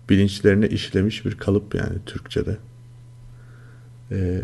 bilinçlerine 0.09 0.67
işlemiş 0.67 1.25
bir 1.25 1.35
kalıp 1.35 1.75
yani 1.75 1.97
Türkçe'de. 2.05 2.57
Ee, 4.11 4.41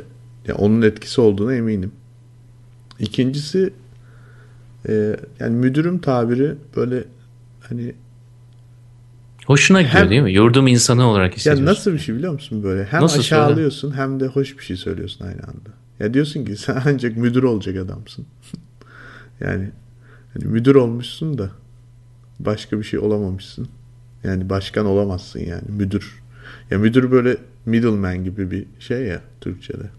ya 0.48 0.56
onun 0.56 0.82
etkisi 0.82 1.22
olduğuna 1.22 1.56
eminim. 1.56 1.92
İkincisi 3.00 3.74
e, 4.90 5.16
yani 5.40 5.56
müdürüm 5.56 6.00
tabiri 6.00 6.56
böyle 6.76 7.04
hani 7.62 7.94
Hoşuna 9.46 9.82
gidiyor 9.82 10.02
Hem- 10.02 10.10
değil 10.10 10.22
mi? 10.22 10.32
Yurdum 10.32 10.68
insanı 10.68 11.06
olarak 11.06 11.32
ya 11.32 11.38
hissediyorsun. 11.38 11.66
nasıl 11.66 11.94
bir 11.94 12.00
şey 12.00 12.16
biliyor 12.16 12.34
musun 12.34 12.64
böyle 12.64 12.86
hem 12.86 13.02
Nasıl 13.02 13.20
aşağılıyorsun 13.20 13.92
hem 13.92 14.20
de 14.20 14.28
hoş 14.28 14.58
bir 14.58 14.64
şey 14.64 14.78
söylüyorsun 14.78 15.26
aynı 15.26 15.44
anda. 15.44 15.70
Ya 16.00 16.14
diyorsun 16.14 16.46
ki 16.46 16.56
sen 16.58 16.82
ancak 16.86 17.18
müdür 17.18 17.44
olacak 17.44 17.78
adamsın. 17.78 18.26
yani 19.40 19.70
hani 20.34 20.46
müdür 20.46 20.76
olmuşsun 20.76 21.38
da 21.38 21.50
başka 22.40 22.80
bir 22.80 22.84
şey 22.84 23.00
olamamışsın. 23.00 23.68
Yani 24.24 24.50
başkan 24.50 24.86
olamazsın 24.86 25.40
yani 25.40 25.64
müdür. 25.68 26.22
Ya 26.72 26.80
müdür 26.80 27.12
böyle 27.12 27.38
middleman 27.66 28.24
gibi 28.24 28.52
bir 28.52 28.66
şey 28.80 29.04
ya 29.04 29.22
Türkçe'de. 29.42 29.90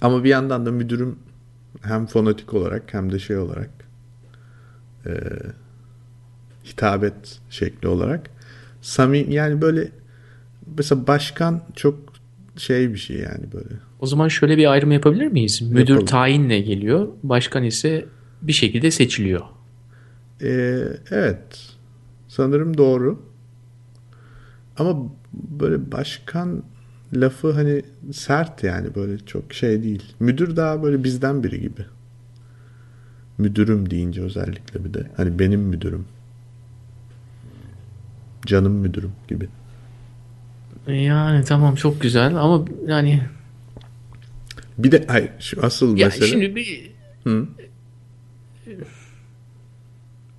Ama 0.00 0.24
bir 0.24 0.28
yandan 0.28 0.66
da 0.66 0.70
müdürüm 0.70 1.18
hem 1.82 2.06
fonetik 2.06 2.54
olarak 2.54 2.94
hem 2.94 3.12
de 3.12 3.18
şey 3.18 3.38
olarak 3.38 3.70
e, 5.06 5.12
hitabet 6.64 7.38
şekli 7.50 7.88
olarak 7.88 8.30
samimi 8.82 9.34
yani 9.34 9.60
böyle 9.60 9.88
mesela 10.78 11.06
başkan 11.06 11.62
çok 11.74 11.98
şey 12.56 12.92
bir 12.92 12.98
şey 12.98 13.16
yani 13.16 13.52
böyle. 13.52 13.74
O 14.00 14.06
zaman 14.06 14.28
şöyle 14.28 14.56
bir 14.56 14.72
ayrım 14.72 14.92
yapabilir 14.92 15.26
miyiz? 15.26 15.62
Müdür 15.62 15.88
Yapalım. 15.88 16.06
tayinle 16.06 16.60
geliyor, 16.60 17.08
başkan 17.22 17.64
ise 17.64 18.04
bir 18.42 18.52
şekilde 18.52 18.90
seçiliyor. 18.90 19.42
Ee, 20.42 20.84
evet. 21.10 21.68
Sanırım 22.28 22.78
doğru. 22.78 23.22
Ama 24.78 24.96
böyle 25.32 25.92
başkan 25.92 26.62
lafı 27.14 27.52
hani 27.52 27.82
sert 28.12 28.64
yani 28.64 28.94
böyle 28.94 29.18
çok 29.18 29.52
şey 29.54 29.82
değil. 29.82 30.02
Müdür 30.20 30.56
daha 30.56 30.82
böyle 30.82 31.04
bizden 31.04 31.42
biri 31.42 31.60
gibi. 31.60 31.86
Müdürüm 33.38 33.90
deyince 33.90 34.22
özellikle 34.22 34.84
bir 34.84 34.94
de. 34.94 35.10
Hani 35.16 35.38
benim 35.38 35.60
müdürüm. 35.60 36.04
Canım 38.46 38.72
müdürüm 38.72 39.12
gibi. 39.28 39.48
Yani 40.86 41.44
tamam 41.44 41.74
çok 41.74 42.00
güzel 42.00 42.36
ama 42.36 42.64
yani 42.86 43.22
Bir 44.78 44.92
de 44.92 45.04
hayır, 45.08 45.30
şu 45.38 45.66
asıl 45.66 45.96
ya 45.96 46.06
mesele. 46.06 46.26
şimdi 46.26 46.56
bir 46.56 46.90
Hı. 47.24 47.46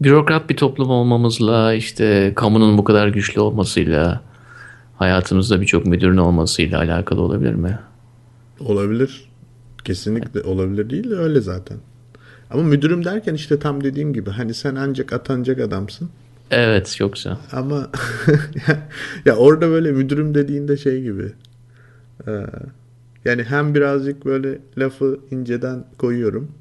Bürokrat 0.02 0.50
bir 0.50 0.58
toplum 0.58 0.90
olmamızla 0.90 1.74
işte 1.74 2.34
kamunun 2.36 2.78
bu 2.78 2.84
kadar 2.84 3.08
güçlü 3.08 3.42
olmasıyla 3.42 4.22
hayatımızda 4.96 5.62
birçok 5.62 5.86
müdürün 5.86 6.18
olmasıyla 6.18 6.80
alakalı 6.80 7.22
olabilir 7.22 7.54
mi? 7.54 7.80
Olabilir. 8.60 9.30
Kesinlikle 9.84 10.42
olabilir 10.42 10.90
değil 10.90 11.10
de 11.10 11.16
öyle 11.16 11.42
zaten. 11.42 11.78
Ama 12.52 12.64
müdürüm 12.64 13.06
derken 13.06 13.34
işte 13.34 13.60
tam 13.60 13.84
dediğim 13.84 14.14
gibi 14.14 14.30
hani 14.30 14.54
sen 14.54 14.76
ancak 14.76 15.14
atanacak 15.14 15.60
adamsın. 15.60 16.10
Evet 16.52 17.00
yoksa. 17.00 17.38
Ama 17.52 17.90
ya 19.26 19.36
orada 19.36 19.70
böyle 19.70 19.92
müdürüm 19.92 20.36
dediğinde 20.36 20.78
şey 20.78 21.02
gibi. 21.02 21.32
Ee, 22.28 22.32
yani 23.26 23.44
hem 23.44 23.76
birazcık 23.76 24.26
böyle 24.26 24.60
lafı 24.78 25.20
inceden 25.32 25.86
koyuyorum. 25.98 26.52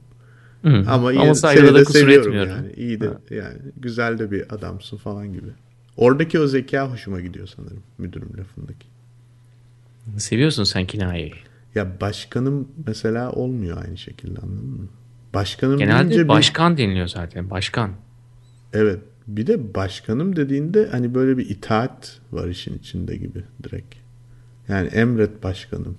Hı. 0.67 0.85
Ama 0.89 1.09
Ama 1.09 1.35
seni 1.35 1.75
de 1.75 1.85
kusur 1.85 2.09
etmiyorum. 2.09 2.51
yani. 2.51 2.73
İyi 2.77 3.01
de 3.01 3.09
yani 3.31 3.59
güzel 3.77 4.19
de 4.19 4.31
bir 4.31 4.55
adamsın 4.55 4.97
falan 4.97 5.33
gibi. 5.33 5.49
Oradaki 5.97 6.41
o 6.41 6.47
zeka 6.47 6.91
hoşuma 6.93 7.21
gidiyor 7.21 7.47
sanırım 7.57 7.83
müdürüm 7.99 8.29
lafındaki. 8.39 8.87
Seviyorsun 10.19 10.65
sen 10.65 10.87
kinayeyi. 10.87 11.33
Ya 11.75 12.01
başkanım 12.01 12.69
mesela 12.87 13.33
olmuyor 13.33 13.85
aynı 13.87 13.97
şekilde 13.99 14.41
anladın 14.41 14.67
mı? 14.69 14.89
Başkanım 15.35 15.79
Genelde 15.79 16.09
deyince 16.09 16.25
bir- 16.25 16.29
başkan 16.29 16.77
deniliyor 16.77 17.09
zaten. 17.09 17.51
Başkan. 17.51 17.91
Evet. 18.73 18.99
Bir 19.27 19.47
de 19.47 19.75
başkanım 19.75 20.37
dediğinde 20.37 20.89
hani 20.91 21.15
böyle 21.15 21.39
bir 21.39 21.51
itaat 21.51 22.19
var 22.33 22.49
işin 22.49 22.79
içinde 22.79 23.17
gibi 23.17 23.45
direkt. 23.63 23.95
Yani 24.69 24.89
emret 24.89 25.43
başkanım 25.43 25.97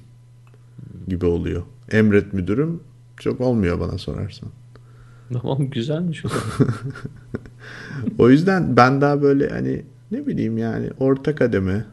gibi 1.08 1.25
oluyor. 1.25 1.63
Emret 1.91 2.34
müdürüm 2.34 2.80
çok 3.17 3.41
olmuyor 3.41 3.80
bana 3.80 3.97
sorarsan. 3.97 4.49
Tamam 5.34 5.69
güzelmiş 5.69 6.25
o 6.25 6.30
zaman. 6.30 6.73
O 8.17 8.30
yüzden 8.30 8.77
ben 8.77 9.01
daha 9.01 9.21
böyle 9.21 9.49
hani 9.49 9.84
ne 10.12 10.27
bileyim 10.27 10.58
yani 10.58 10.89
orta 10.99 11.36
kademe 11.36 11.86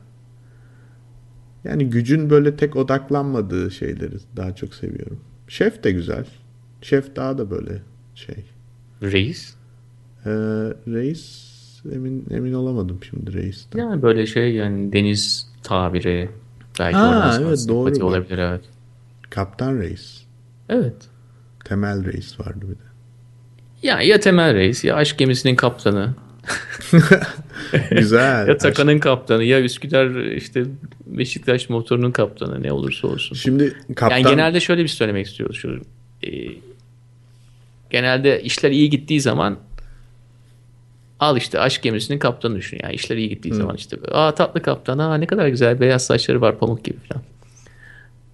yani 1.65 1.91
gücün 1.91 2.31
böyle 2.31 2.57
tek 2.57 2.77
odaklanmadığı 2.77 3.71
şeyleri 3.71 4.15
daha 4.37 4.55
çok 4.55 4.75
seviyorum. 4.75 5.21
Şef 5.49 5.85
de 5.85 5.91
güzel. 5.93 6.27
Şef 6.83 7.17
daha 7.17 7.39
da 7.39 7.51
böyle 7.51 7.83
şey. 8.15 8.45
Reis. 9.03 9.55
Ee, 10.27 10.31
reis 10.89 11.55
emin 11.93 12.27
emin 12.31 12.53
olamadım 12.53 12.99
şimdi 13.03 13.33
reisten. 13.33 13.79
Yani 13.79 14.03
böyle 14.03 14.27
şey 14.27 14.55
yani 14.55 14.93
deniz 14.93 15.49
tabiri 15.63 16.31
belki 16.79 16.97
Ha, 16.97 17.39
evet, 17.43 17.65
doğru. 17.69 18.07
olabilir 18.07 18.39
evet. 18.39 18.65
Kaptan 19.31 19.79
reis. 19.79 20.25
Evet. 20.69 20.97
Temel 21.65 22.05
reis 22.05 22.41
vardı 22.41 22.61
bir 22.63 22.75
de. 22.75 22.95
Ya 23.83 24.01
ya 24.03 24.21
Temel 24.21 24.55
Reis 24.55 24.85
ya 24.85 24.97
aşk 24.97 25.19
gemisinin 25.19 25.57
kaptanı 25.57 26.15
Güzel. 27.91 28.49
ya 28.49 28.59
Takan'ın 28.59 28.99
kaptanı 28.99 29.45
ya 29.45 29.61
Üsküdar 29.61 30.25
işte 30.25 30.65
Beşiktaş 31.07 31.69
motorunun 31.69 32.11
kaptanı 32.11 32.63
ne 32.63 32.73
olursa 32.73 33.09
olsun. 33.09 33.37
Şimdi 33.37 33.77
kaptan 33.97 34.19
Yani 34.19 34.31
genelde 34.31 34.61
şöyle 34.61 34.83
bir 34.83 34.89
şey 34.89 34.97
söylemek 34.97 35.27
istiyoruz. 35.27 35.57
Şu, 35.57 35.81
e, 36.23 36.29
genelde 37.91 38.43
işler 38.43 38.71
iyi 38.71 38.91
gittiği 38.91 39.21
zaman 39.21 39.59
al 41.21 41.37
işte 41.37 41.61
aşk 41.61 41.83
gemisinin 41.83 42.19
kaptanı 42.19 42.57
düşün. 42.57 42.81
Yani 42.83 42.95
işler 42.95 43.17
iyi 43.17 43.29
gittiği 43.29 43.55
zaman 43.55 43.77
işte 43.77 43.97
aa 44.13 44.35
tatlı 44.35 44.63
kaptan 44.63 44.99
aa 44.99 45.17
ne 45.17 45.27
kadar 45.27 45.49
güzel 45.49 45.81
beyaz 45.81 46.07
saçları 46.07 46.41
var 46.41 46.59
pamuk 46.59 46.85
gibi 46.85 46.99
falan. 47.09 47.23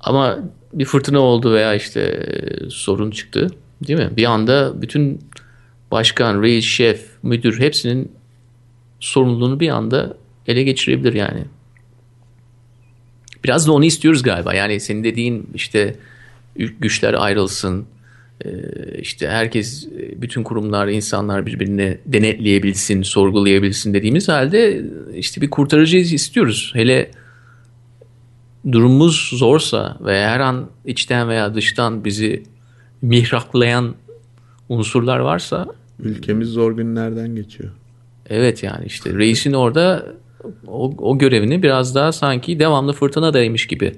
Ama 0.01 0.39
bir 0.73 0.85
fırtına 0.85 1.19
oldu 1.19 1.55
veya 1.55 1.75
işte 1.75 2.01
e, 2.01 2.71
sorun 2.71 3.11
çıktı 3.11 3.51
değil 3.87 3.99
mi? 3.99 4.11
Bir 4.17 4.25
anda 4.25 4.83
bütün 4.83 5.21
başkan, 5.91 6.43
reis, 6.43 6.65
şef, 6.65 7.07
müdür 7.23 7.61
hepsinin 7.61 8.13
sorumluluğunu 9.01 9.61
bir 9.61 9.69
anda 9.69 10.17
ele 10.47 10.63
geçirebilir 10.63 11.13
yani. 11.13 11.45
Biraz 13.45 13.67
da 13.67 13.73
onu 13.73 13.85
istiyoruz 13.85 14.23
galiba. 14.23 14.55
Yani 14.55 14.81
senin 14.81 15.05
dediğin 15.05 15.51
işte 15.55 15.97
güçler 16.57 17.15
ayrılsın. 17.15 17.87
Ee, 18.45 18.51
işte 19.01 19.29
herkes, 19.29 19.89
bütün 20.17 20.43
kurumlar, 20.43 20.89
insanlar 20.89 21.47
birbirini 21.47 21.99
denetleyebilsin, 22.07 23.03
sorgulayabilsin 23.03 23.95
dediğimiz 23.95 24.29
halde 24.29 24.83
işte 25.15 25.41
bir 25.41 25.51
kurtarıcı 25.51 25.99
istiyoruz. 25.99 26.71
Hele 26.75 27.11
durumumuz 28.73 29.31
zorsa 29.35 29.97
ve 30.01 30.25
her 30.27 30.41
an 30.41 30.67
içten 30.85 31.29
veya 31.29 31.55
dıştan 31.55 32.05
bizi 32.05 32.43
mihraklayan 33.03 33.95
unsurlar 34.69 35.19
varsa 35.19 35.67
ülkemiz 35.99 36.49
zor 36.49 36.73
günlerden 36.73 37.35
geçiyor. 37.35 37.71
Evet 38.27 38.63
yani 38.63 38.85
işte 38.87 39.15
reisin 39.15 39.53
orada 39.53 40.07
o, 40.67 40.95
o 40.99 41.19
görevini 41.19 41.63
biraz 41.63 41.95
daha 41.95 42.13
sanki 42.13 42.59
devamlı 42.59 42.93
fırtınadaymış 42.93 43.67
gibi 43.67 43.93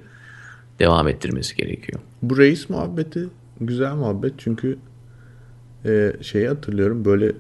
devam 0.79 1.09
ettirmesi 1.09 1.57
gerekiyor. 1.57 2.01
Bu 2.23 2.39
reis 2.39 2.71
muhabbeti 2.71 3.29
güzel 3.61 3.95
muhabbet 3.95 4.33
çünkü 4.39 4.79
e, 5.85 6.13
şeyi 6.21 6.49
hatırlıyorum 6.49 7.05
böyle 7.05 7.33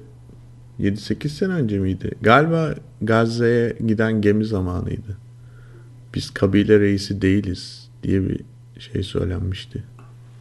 7-8 0.81 1.29
sene 1.29 1.53
önce 1.53 1.79
miydi? 1.79 2.11
Galiba 2.23 2.75
Gazze'ye 3.03 3.77
giden 3.87 4.21
gemi 4.21 4.45
zamanıydı. 4.45 5.22
Biz 6.14 6.31
kabile 6.31 6.81
reisi 6.81 7.22
değiliz 7.22 7.88
diye 8.03 8.29
bir 8.29 8.40
şey 8.79 9.03
söylenmişti. 9.03 9.83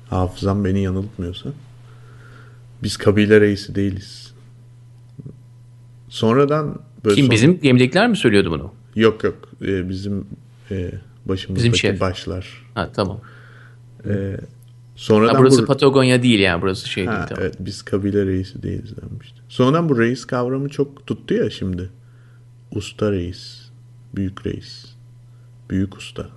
Hafızam 0.10 0.66
beni 0.66 0.84
yanıltmıyorsa. 0.84 1.50
Biz 2.84 2.98
kabile 2.98 3.42
reisi 3.42 3.76
değiliz. 3.76 4.34
Sonradan 6.10 6.80
böyle 7.06 7.16
Kim 7.16 7.26
son- 7.26 7.32
bizim 7.32 7.60
gemidekiler 7.60 8.08
mi 8.10 8.18
söylüyordu 8.18 8.52
bunu? 8.52 8.72
Yok 8.96 9.24
yok 9.24 9.50
Ee, 9.62 9.90
bizim 9.90 10.26
e, 10.72 10.92
Başımızdaki 11.26 11.78
şef. 11.80 12.00
başlar. 12.02 12.66
Ha 12.76 12.90
tamam. 12.94 13.20
Ee, 14.10 14.38
sonradan 14.96 15.34
Ha, 15.34 15.40
burası 15.40 15.62
bu... 15.62 15.66
Patagonya 15.66 16.24
değil 16.24 16.40
yani 16.40 16.62
burası 16.62 16.90
şey 16.90 17.08
değil. 17.08 17.18
Ha, 17.18 17.26
Tamam. 17.26 17.44
evet, 17.44 17.56
biz 17.60 17.82
kabile 17.82 18.26
reisi 18.26 18.64
değiliz 18.64 18.94
denmişti. 19.02 19.40
Sonradan 19.50 19.90
bu 19.90 20.00
reis 20.00 20.26
kavramı 20.26 20.70
çok 20.70 21.08
tuttu 21.08 21.34
ya 21.34 21.50
şimdi. 21.50 21.90
Usta 22.76 23.12
reis, 23.12 23.70
büyük 24.16 24.46
reis, 24.46 24.86
büyük 25.72 25.98
usta, 25.98 26.30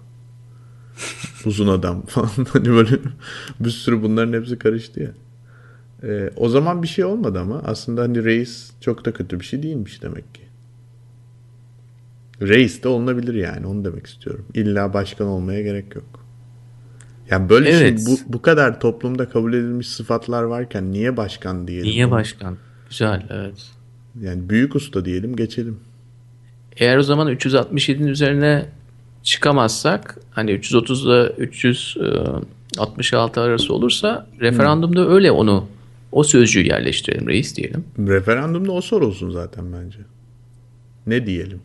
uzun 1.44 1.68
adam 1.68 2.02
falan. 2.06 2.30
Hani 2.52 2.68
böyle 2.70 2.98
bir 3.60 3.70
sürü 3.70 4.02
bunların 4.02 4.32
hepsi 4.32 4.58
karıştı 4.58 5.02
ya. 5.02 5.10
Ee, 6.02 6.30
o 6.36 6.48
zaman 6.48 6.82
bir 6.82 6.88
şey 6.88 7.04
olmadı 7.04 7.40
ama 7.40 7.62
aslında 7.64 8.02
hani 8.02 8.24
reis 8.24 8.70
çok 8.80 9.04
da 9.04 9.12
kötü 9.12 9.40
bir 9.40 9.44
şey 9.44 9.62
değilmiş 9.62 10.02
demek 10.02 10.34
ki. 10.34 10.40
Reis 12.42 12.82
de 12.82 12.88
olunabilir 12.88 13.34
yani 13.34 13.66
onu 13.66 13.84
demek 13.84 14.06
istiyorum. 14.06 14.44
İlla 14.54 14.94
başkan 14.94 15.26
olmaya 15.26 15.62
gerek 15.62 15.94
yok. 15.94 16.24
Yani 17.30 17.48
böyle 17.48 17.70
Evet. 17.70 18.00
şimdi 18.00 18.10
bu, 18.10 18.32
bu 18.32 18.42
kadar 18.42 18.80
toplumda 18.80 19.28
kabul 19.28 19.52
edilmiş 19.52 19.88
sıfatlar 19.88 20.42
varken 20.42 20.92
niye 20.92 21.16
başkan 21.16 21.68
diyelim? 21.68 21.90
Niye 21.90 22.10
başkan? 22.10 22.56
Güzel 22.88 23.26
evet. 23.30 23.70
Yani 24.20 24.48
büyük 24.48 24.76
usta 24.76 25.04
diyelim 25.04 25.36
geçelim. 25.36 25.80
Eğer 26.76 26.96
o 26.96 27.02
zaman 27.02 27.28
367'nin 27.28 28.06
üzerine 28.06 28.66
çıkamazsak 29.24 30.18
hani 30.30 30.50
330 30.50 31.06
ile 31.06 31.26
366 31.38 33.40
arası 33.40 33.74
olursa 33.74 34.26
referandumda 34.40 35.08
öyle 35.08 35.30
onu 35.30 35.66
o 36.12 36.24
sözcüğü 36.24 36.66
yerleştirelim 36.66 37.28
reis 37.28 37.56
diyelim. 37.56 37.84
Referandumda 37.98 38.72
o 38.72 38.80
sorulsun 38.80 39.30
zaten 39.30 39.64
bence. 39.72 39.98
Ne 41.06 41.26
diyelim? 41.26 41.60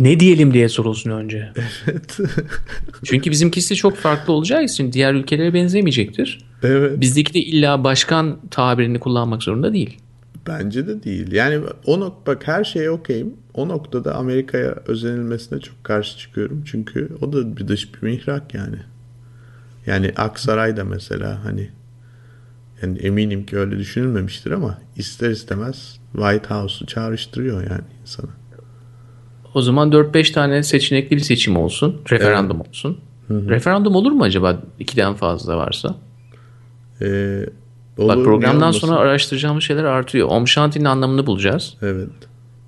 Ne 0.00 0.20
diyelim 0.20 0.54
diye 0.54 0.68
sorulsun 0.68 1.10
önce. 1.10 1.52
Çünkü 3.04 3.30
bizimkisi 3.30 3.76
çok 3.76 3.96
farklı 3.96 4.32
olacağı 4.32 4.64
için 4.64 4.92
diğer 4.92 5.14
ülkelere 5.14 5.54
benzemeyecektir. 5.54 6.38
evet. 6.62 7.00
Bizdeki 7.00 7.34
de 7.34 7.38
illa 7.38 7.84
başkan 7.84 8.38
tabirini 8.50 8.98
kullanmak 8.98 9.42
zorunda 9.42 9.72
değil. 9.72 9.98
Bence 10.48 10.86
de 10.86 11.02
değil. 11.02 11.32
Yani 11.32 11.60
o 11.86 12.00
nok 12.00 12.26
bak 12.26 12.46
her 12.46 12.64
şeye 12.64 12.90
okeyim. 12.90 13.34
O 13.54 13.68
noktada 13.68 14.14
Amerika'ya 14.14 14.74
özenilmesine 14.86 15.60
çok 15.60 15.84
karşı 15.84 16.18
çıkıyorum. 16.18 16.64
Çünkü 16.64 17.08
o 17.20 17.32
da 17.32 17.56
bir 17.56 17.68
dış 17.68 17.94
bir 17.94 18.02
mihrak 18.02 18.54
yani. 18.54 18.78
Yani 19.86 20.12
Aksaray'da 20.16 20.84
mesela 20.84 21.44
hani 21.44 21.70
yani 22.82 22.98
eminim 22.98 23.46
ki 23.46 23.58
öyle 23.58 23.78
düşünülmemiştir 23.78 24.50
ama 24.50 24.78
ister 24.96 25.30
istemez 25.30 25.98
White 26.12 26.54
House'u 26.54 26.86
çağrıştırıyor 26.86 27.62
yani 27.62 27.84
insana. 28.02 28.30
O 29.54 29.62
zaman 29.62 29.90
4-5 29.92 30.32
tane 30.32 30.62
seçenekli 30.62 31.16
bir 31.16 31.22
seçim 31.22 31.56
olsun. 31.56 32.02
Referandum 32.10 32.60
olsun. 32.60 33.00
Referandum 33.30 33.94
olur 33.94 34.12
mu 34.12 34.24
acaba 34.24 34.62
ikiden 34.78 35.14
fazla 35.14 35.56
varsa? 35.56 35.96
Ee, 37.02 37.46
olur, 37.98 38.14
niye 38.14 38.24
programdan 38.24 38.70
sonra 38.70 38.96
araştıracağımız 38.96 39.64
şeyler 39.64 39.84
artıyor. 39.84 40.28
Om 40.28 40.48
Shanti'nin 40.48 40.84
anlamını 40.84 41.26
bulacağız. 41.26 41.74
Evet. 41.82 42.08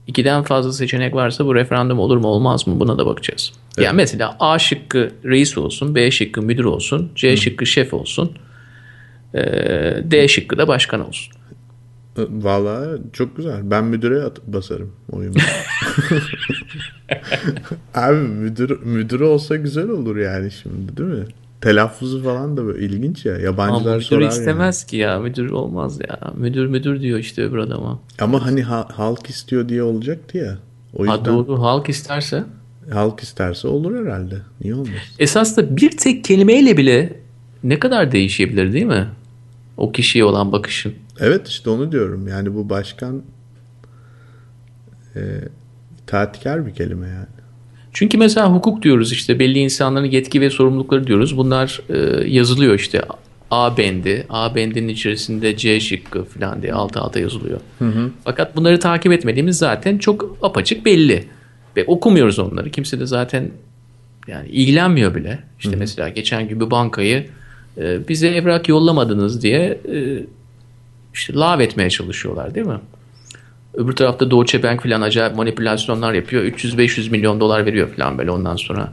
İkiden 0.06 0.42
fazla 0.42 0.72
seçenek 0.72 1.14
varsa 1.14 1.46
bu 1.46 1.54
referandum 1.54 1.98
olur 1.98 2.16
mu 2.16 2.26
olmaz 2.28 2.66
mı 2.66 2.80
buna 2.80 2.98
da 2.98 3.06
bakacağız. 3.06 3.52
Yani 3.78 3.96
mesela 3.96 4.36
A 4.40 4.58
şıkkı 4.58 5.10
reis 5.24 5.58
olsun, 5.58 5.94
B 5.94 6.10
şıkkı 6.10 6.42
müdür 6.42 6.64
olsun, 6.64 7.12
C 7.14 7.36
şıkkı 7.36 7.66
şef 7.66 7.94
olsun, 7.94 8.32
D 10.02 10.28
şıkkı 10.28 10.58
da 10.58 10.68
başkan 10.68 11.08
olsun. 11.08 11.32
Vallahi 12.16 13.00
çok 13.12 13.36
güzel. 13.36 13.70
Ben 13.70 13.84
müdüre 13.84 14.22
at- 14.22 14.46
basarım 14.46 14.92
oyumu. 15.12 15.34
Abi 17.94 18.16
müdür 18.16 18.80
müdür 18.82 19.20
olsa 19.20 19.56
güzel 19.56 19.88
olur 19.88 20.16
yani 20.16 20.50
şimdi 20.50 20.96
değil 20.96 21.08
mi? 21.08 21.24
Telaffuzu 21.60 22.22
falan 22.24 22.56
da 22.56 22.66
böyle 22.66 22.86
ilginç 22.86 23.26
ya. 23.26 23.34
Ama 23.34 23.42
Yabancılar 23.42 23.94
müdür 23.94 24.04
sorar 24.06 24.28
istemez 24.28 24.84
ki 24.84 24.96
ya. 24.96 25.18
Müdür 25.18 25.50
olmaz 25.50 25.98
ya. 26.08 26.32
Müdür 26.36 26.66
müdür 26.66 27.00
diyor 27.00 27.18
işte 27.18 27.42
öbür 27.42 27.58
adama. 27.58 27.88
yani. 27.88 27.98
Ama 28.20 28.46
hani 28.46 28.62
ha- 28.62 28.88
halk 28.92 29.30
istiyor 29.30 29.68
diye 29.68 29.82
olacaktı 29.82 30.38
ya. 30.38 30.58
O 30.96 31.06
Ha, 31.06 31.14
yüzden 31.14 31.24
doğru 31.36 31.62
halk 31.62 31.88
isterse. 31.88 32.44
halk 32.92 33.20
isterse 33.20 33.68
olur 33.68 34.06
herhalde. 34.06 34.34
Niye 34.60 34.74
olmaz? 34.74 34.88
Esas 35.18 35.56
da 35.56 35.76
bir 35.76 35.96
tek 35.96 36.24
kelimeyle 36.24 36.76
bile 36.76 37.20
ne 37.64 37.78
kadar 37.78 38.12
değişebilir 38.12 38.72
değil 38.72 38.86
mi? 38.86 39.08
O 39.76 39.92
kişiye 39.92 40.24
olan 40.24 40.52
bakışın. 40.52 40.92
Evet 41.20 41.48
işte 41.48 41.70
onu 41.70 41.92
diyorum. 41.92 42.28
Yani 42.28 42.54
bu 42.54 42.70
başkan 42.70 43.22
e, 45.16 45.20
itaatkar 46.02 46.66
bir 46.66 46.74
kelime 46.74 47.08
yani. 47.08 47.26
Çünkü 47.92 48.18
mesela 48.18 48.52
hukuk 48.52 48.82
diyoruz 48.82 49.12
işte 49.12 49.38
belli 49.38 49.58
insanların 49.58 50.06
yetki 50.06 50.40
ve 50.40 50.50
sorumlulukları 50.50 51.06
diyoruz. 51.06 51.36
Bunlar 51.36 51.80
e, 51.88 52.28
yazılıyor 52.28 52.74
işte 52.74 53.02
A 53.50 53.76
bendi, 53.76 54.26
A 54.30 54.54
bendinin 54.54 54.88
içerisinde 54.88 55.56
C 55.56 55.80
şıkkı 55.80 56.24
falan 56.24 56.62
diye 56.62 56.72
alta 56.72 57.00
alta 57.00 57.20
yazılıyor. 57.20 57.60
Fakat 58.24 58.56
bunları 58.56 58.80
takip 58.80 59.12
etmediğimiz 59.12 59.58
zaten 59.58 59.98
çok 59.98 60.38
apaçık 60.42 60.84
belli. 60.84 61.24
Ve 61.76 61.84
okumuyoruz 61.84 62.38
onları. 62.38 62.70
Kimse 62.70 63.00
de 63.00 63.06
zaten 63.06 63.50
yani 64.28 64.48
ilgilenmiyor 64.48 65.14
bile. 65.14 65.38
İşte 65.58 65.70
mesela 65.78 66.08
geçen 66.08 66.48
gün 66.48 66.60
bir 66.60 66.70
bankayı 66.70 67.26
e, 67.78 68.08
bize 68.08 68.28
evrak 68.28 68.68
yollamadınız 68.68 69.42
diye 69.42 69.80
e, 69.92 70.24
işte 71.14 71.34
lav 71.34 71.60
etmeye 71.60 71.90
çalışıyorlar 71.90 72.54
değil 72.54 72.66
mi? 72.66 72.80
Öbür 73.74 73.92
tarafta 73.92 74.30
Deutsche 74.30 74.62
Bank 74.62 74.82
falan 74.82 75.00
acayip 75.00 75.36
manipülasyonlar 75.36 76.12
yapıyor. 76.12 76.42
300-500 76.44 77.10
milyon 77.10 77.40
dolar 77.40 77.66
veriyor 77.66 77.88
falan 77.96 78.18
böyle 78.18 78.30
ondan 78.30 78.56
sonra. 78.56 78.92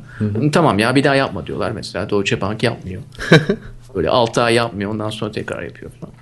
Tamam 0.52 0.80
ya 0.80 0.96
bir 0.96 1.04
daha 1.04 1.16
yapma 1.16 1.48
diyorlar 1.48 1.72
mesela. 1.72 2.10
Deutsche 2.10 2.42
Bank 2.42 2.64
yapmıyor. 2.64 3.02
böyle 3.96 4.10
6 4.10 4.42
ay 4.42 4.54
yapmıyor 4.54 4.92
ondan 4.92 5.10
sonra 5.10 5.32
tekrar 5.32 5.64
yapıyor 5.64 5.92
falan. 5.92 6.14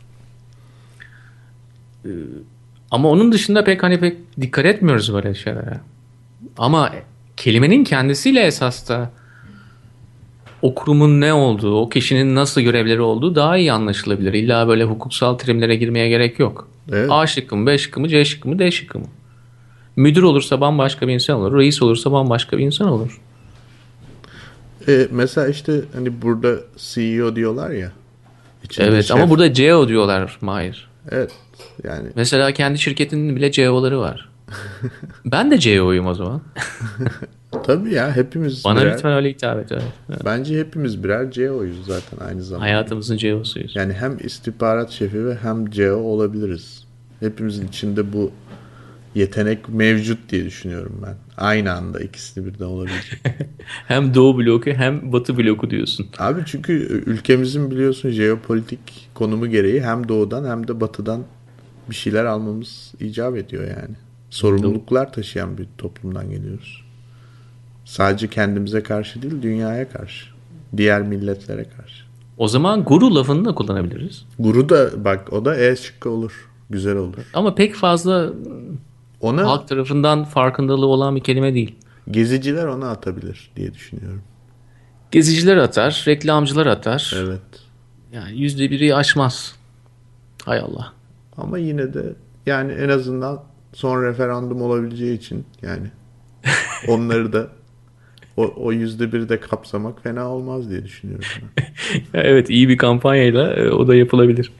Ee, 2.06 2.10
ama 2.92 3.10
onun 3.10 3.32
dışında 3.32 3.64
pek 3.64 3.84
hani 3.84 4.00
pek 4.00 4.18
dikkat 4.42 4.66
etmiyoruz 4.66 5.14
böyle 5.14 5.36
şeylere. 5.36 5.80
Ama 6.58 6.92
kelimenin 7.38 7.84
kendisiyle 7.84 8.42
esas 8.42 8.90
da 8.90 9.12
o 10.62 10.76
kurumun 10.76 11.22
ne 11.22 11.34
olduğu, 11.34 11.82
o 11.82 11.90
kişinin 11.90 12.36
nasıl 12.36 12.62
görevleri 12.62 13.02
olduğu 13.02 13.36
daha 13.36 13.58
iyi 13.58 13.72
anlaşılabilir. 13.72 14.34
İlla 14.34 14.68
böyle 14.68 14.84
hukuksal 14.84 15.38
terimlere 15.38 15.76
girmeye 15.76 16.10
gerek 16.10 16.40
yok. 16.40 16.70
Evet. 16.92 17.10
A 17.12 17.28
şıkkı 17.28 17.56
mı, 17.56 17.68
B 17.68 17.78
şıkkı 17.78 18.00
mı, 18.00 18.08
C 18.08 18.26
şıkkı 18.26 18.50
mı, 18.50 18.60
D 18.60 18.72
şıkkı 18.72 19.00
mı? 19.00 19.08
Müdür 19.96 20.24
olursa 20.24 20.62
bambaşka 20.62 21.08
bir 21.08 21.14
insan 21.14 21.36
olur. 21.36 21.58
Reis 21.58 21.82
olursa 21.82 22.12
bambaşka 22.12 22.58
bir 22.58 22.64
insan 22.64 22.88
olur. 22.88 23.22
E, 24.88 25.08
mesela 25.12 25.48
işte 25.48 25.82
hani 25.94 26.22
burada 26.22 26.56
CEO 26.78 27.36
diyorlar 27.36 27.70
ya. 27.70 27.92
Evet 28.80 29.06
şef. 29.06 29.18
ama 29.18 29.30
burada 29.30 29.54
CEO 29.54 29.88
diyorlar 29.88 30.38
Mahir. 30.42 30.90
Evet 31.12 31.32
yani 31.84 32.10
Mesela 32.16 32.52
kendi 32.52 32.80
şirketinin 32.80 33.36
bile 33.36 33.52
CEO'ları 33.52 34.00
var. 34.00 34.30
ben 35.26 35.52
de 35.52 35.60
CEO'yum 35.60 36.08
o 36.08 36.14
zaman. 36.14 36.42
tabii 37.64 37.94
ya 37.94 38.16
hepimiz 38.16 38.66
Bana 38.66 38.82
birer, 38.82 38.94
lütfen 38.94 39.14
öyle 39.14 39.30
hitap 39.30 39.60
et. 39.60 39.72
Evet. 39.72 40.22
bence 40.26 40.60
hepimiz 40.60 41.04
birer 41.04 41.32
CEO'yuz 41.32 41.86
zaten 41.86 42.26
aynı 42.28 42.44
zamanda. 42.44 42.66
Hayatımızın 42.66 43.18
CEO'suyuz. 43.18 43.76
Yani 43.76 43.94
hem 43.94 44.18
istihbarat 44.24 44.92
şefi 44.92 45.26
ve 45.26 45.36
hem 45.36 45.70
CEO 45.70 45.98
olabiliriz. 45.98 46.85
Hepimizin 47.20 47.68
içinde 47.68 48.14
bu 48.14 48.32
yetenek 49.16 49.70
mevcut 49.70 50.30
diye 50.30 50.46
düşünüyorum 50.46 51.02
ben. 51.06 51.16
Aynı 51.38 51.74
anda 51.74 52.00
ikisini 52.00 52.46
birden 52.46 52.66
olabilecek. 52.66 53.22
Hem 53.88 54.14
Doğu 54.14 54.38
bloku 54.38 54.70
hem 54.72 55.14
Batı 55.14 55.38
bloku 55.38 55.70
diyorsun. 55.70 56.08
Abi 56.20 56.42
çünkü 56.46 56.74
ülkemizin 57.06 57.72
biliyorsun 57.72 58.10
jeopolitik 58.10 59.10
konumu 59.14 59.48
gereği 59.48 59.84
hem 59.84 60.08
doğudan 60.08 60.46
hem 60.50 60.68
de 60.68 60.82
batıdan 60.82 61.24
bir 61.90 61.96
şeyler 61.96 62.26
almamız 62.26 62.94
icap 63.00 63.38
ediyor 63.38 63.64
yani. 63.64 63.96
Sorumluluklar 64.30 65.14
taşıyan 65.14 65.58
bir 65.58 65.68
toplumdan 65.78 66.30
geliyoruz. 66.30 66.86
Sadece 67.86 68.28
kendimize 68.28 68.84
karşı 68.84 69.22
değil 69.22 69.42
dünyaya 69.42 69.90
karşı. 69.90 70.26
Diğer 70.78 71.02
milletlere 71.02 71.64
karşı. 71.64 72.06
O 72.38 72.48
zaman 72.48 72.84
guru 72.84 73.16
lafını 73.16 73.46
da 73.46 73.56
kullanabiliriz. 73.56 74.26
Guru 74.40 74.70
da 74.70 75.06
bak 75.06 75.34
o 75.34 75.46
da 75.46 75.58
E 75.58 75.76
şıkkı 75.76 76.10
olur. 76.10 76.50
Güzel 76.70 76.96
olur. 76.96 77.18
Ama 77.34 77.56
pek 77.56 77.76
fazla 77.76 78.30
Ona 79.22 79.48
halk 79.48 79.68
tarafından 79.68 80.24
farkındalığı 80.24 80.86
olan 80.86 81.16
bir 81.16 81.22
kelime 81.22 81.54
değil. 81.54 81.76
geziciler 82.12 82.66
ona 82.66 82.90
atabilir 82.90 83.52
diye 83.56 83.74
düşünüyorum. 83.74 84.22
Geziciler 85.12 85.58
atar, 85.58 86.04
reklamcılar 86.08 86.66
atar. 86.66 87.14
Evet. 87.18 87.42
Yani 88.14 88.38
yüzde 88.40 88.72
biri 88.72 88.96
aşmaz. 88.96 89.56
Hay 90.46 90.60
Allah. 90.60 90.94
Ama 91.38 91.58
yine 91.58 91.94
de 91.94 92.14
yani 92.46 92.72
en 92.72 92.90
azından 92.90 93.44
son 93.74 94.04
referandum 94.04 94.62
olabileceği 94.62 95.18
için 95.18 95.46
yani 95.62 95.88
onları 96.88 97.34
da 97.34 97.48
o, 98.38 98.72
yüzde 98.72 99.12
biri 99.14 99.30
de 99.30 99.40
kapsamak 99.40 100.04
fena 100.04 100.30
olmaz 100.30 100.70
diye 100.70 100.84
düşünüyorum. 100.84 101.26
evet 102.14 102.50
iyi 102.50 102.70
bir 102.70 102.78
kampanyayla 102.78 103.54
e, 103.54 103.70
o 103.70 103.88
da 103.88 103.96
yapılabilir. 103.96 104.52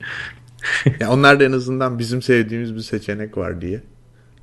Ya 1.00 1.10
onlar 1.10 1.40
da 1.40 1.44
en 1.44 1.52
azından 1.52 1.98
bizim 1.98 2.22
sevdiğimiz 2.22 2.74
bir 2.74 2.80
seçenek 2.80 3.36
var 3.36 3.60
diye 3.60 3.82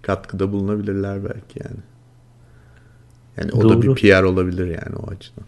katkıda 0.01 0.51
bulunabilirler 0.51 1.23
belki 1.23 1.59
yani. 1.63 1.79
Yani 3.37 3.51
o 3.51 3.69
da 3.69 3.81
bir 3.81 3.95
PR 3.95 4.23
olabilir 4.23 4.65
yani 4.65 4.95
o 4.95 5.11
açıdan. 5.11 5.45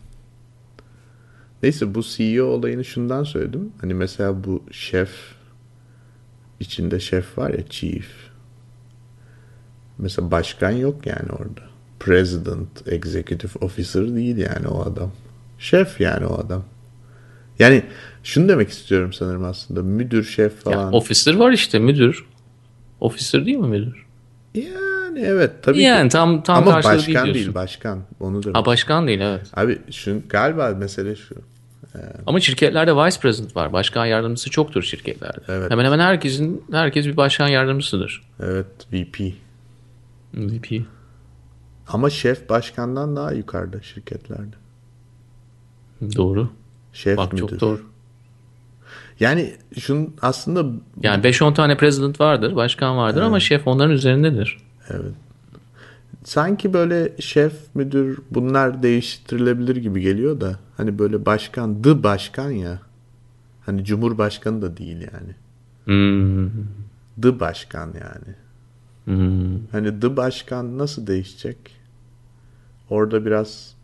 Neyse 1.63 1.95
bu 1.95 2.03
CEO 2.03 2.45
olayını 2.45 2.85
şundan 2.85 3.23
söyledim. 3.23 3.71
Hani 3.81 3.93
mesela 3.93 4.43
bu 4.43 4.63
şef 4.71 5.09
içinde 6.59 6.99
şef 6.99 7.37
var 7.37 7.49
ya 7.49 7.67
chief. 7.69 8.07
Mesela 9.97 10.31
başkan 10.31 10.71
yok 10.71 11.05
yani 11.05 11.31
orada. 11.31 11.61
President, 11.99 12.87
executive 12.87 13.51
officer 13.61 14.15
değil 14.15 14.37
yani 14.37 14.67
o 14.67 14.81
adam. 14.81 15.11
Şef 15.59 16.01
yani 16.01 16.25
o 16.25 16.39
adam. 16.39 16.63
Yani 17.59 17.83
şunu 18.23 18.49
demek 18.49 18.69
istiyorum 18.69 19.13
sanırım 19.13 19.43
aslında. 19.45 19.83
Müdür, 19.83 20.23
şef 20.23 20.63
falan. 20.63 20.77
Ya, 20.77 20.91
officer 20.91 21.35
var 21.35 21.51
işte 21.51 21.79
müdür. 21.79 22.25
Officer 23.01 23.45
değil 23.45 23.57
mi 23.57 23.67
müdür? 23.67 24.05
Yani 24.53 25.19
evet 25.19 25.51
tabii 25.61 25.81
yani, 25.81 26.09
ki. 26.09 26.13
tam 26.13 26.43
tam 26.43 26.67
Ama 26.67 26.83
başkan 26.83 27.25
değil, 27.25 27.33
değil 27.33 27.53
başkan. 27.53 28.03
Onu 28.19 28.43
demek. 28.43 28.57
Ha 28.57 28.65
başkan 28.65 29.07
değil 29.07 29.19
evet. 29.19 29.47
Abi 29.53 29.79
şu 29.91 30.21
galiba 30.29 30.69
mesele 30.69 31.15
şu. 31.15 31.35
Ee, 31.95 31.99
Ama 32.27 32.39
şirketlerde 32.39 32.95
vice 32.95 33.19
president 33.19 33.55
var. 33.55 33.73
Başkan 33.73 34.05
yardımcısı 34.05 34.49
çoktur 34.49 34.83
şirketlerde. 34.83 35.39
Evet. 35.47 35.71
Hemen 35.71 35.85
hemen 35.85 35.99
herkesin 35.99 36.63
herkes 36.71 37.05
bir 37.05 37.17
başkan 37.17 37.47
yardımcısıdır. 37.47 38.21
Evet, 38.39 38.65
VP. 38.93 39.33
VP. 40.33 40.81
Ama 41.87 42.09
şef 42.09 42.49
başkandan 42.49 43.15
daha 43.15 43.31
yukarıda 43.31 43.81
şirketlerde. 43.81 44.55
Doğru. 46.15 46.49
Şef 46.95 47.17
Bak 47.17 47.33
müdür. 47.33 47.47
çok 47.47 47.61
doğru. 47.61 47.81
Yani 49.19 49.55
şunun 49.79 50.15
aslında... 50.21 50.65
Yani 51.01 51.23
5-10 51.23 51.53
tane 51.53 51.77
president 51.77 52.21
vardır, 52.21 52.55
başkan 52.55 52.97
vardır 52.97 53.17
evet. 53.17 53.27
ama 53.27 53.39
şef 53.39 53.67
onların 53.67 53.91
üzerindedir. 53.91 54.57
Evet. 54.89 55.11
Sanki 56.23 56.73
böyle 56.73 57.11
şef, 57.19 57.53
müdür 57.73 58.19
bunlar 58.31 58.83
değiştirilebilir 58.83 59.75
gibi 59.75 60.01
geliyor 60.01 60.41
da 60.41 60.59
hani 60.77 60.99
böyle 60.99 61.25
başkan, 61.25 61.81
the 61.81 62.03
başkan 62.03 62.49
ya. 62.49 62.79
Hani 63.65 63.85
cumhurbaşkanı 63.85 64.61
da 64.61 64.77
değil 64.77 64.97
yani. 64.97 65.35
Hmm. 65.85 66.49
The 67.21 67.39
başkan 67.39 67.87
yani. 67.87 68.35
Hmm. 69.05 69.67
Hani 69.71 69.99
the 69.99 70.17
başkan 70.17 70.77
nasıl 70.77 71.07
değişecek? 71.07 71.57
Orada 72.89 73.25
biraz 73.25 73.74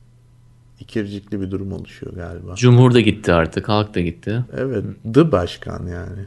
ikircikli 0.81 1.41
bir 1.41 1.51
durum 1.51 1.71
oluşuyor 1.71 2.13
galiba. 2.13 2.55
Cumhur 2.55 2.93
da 2.93 3.01
gitti 3.01 3.33
artık, 3.33 3.69
halk 3.69 3.95
da 3.95 4.01
gitti. 4.01 4.45
Evet, 4.57 4.85
the 5.13 5.31
başkan 5.31 5.87
yani. 5.87 6.25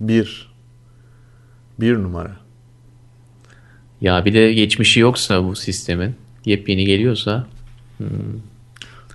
Bir. 0.00 0.54
Bir 1.80 1.94
numara. 1.94 2.36
Ya 4.00 4.24
bir 4.24 4.34
de 4.34 4.52
geçmişi 4.52 5.00
yoksa 5.00 5.44
bu 5.44 5.56
sistemin, 5.56 6.14
yepyeni 6.44 6.84
geliyorsa. 6.84 7.46
Hmm. 7.98 8.08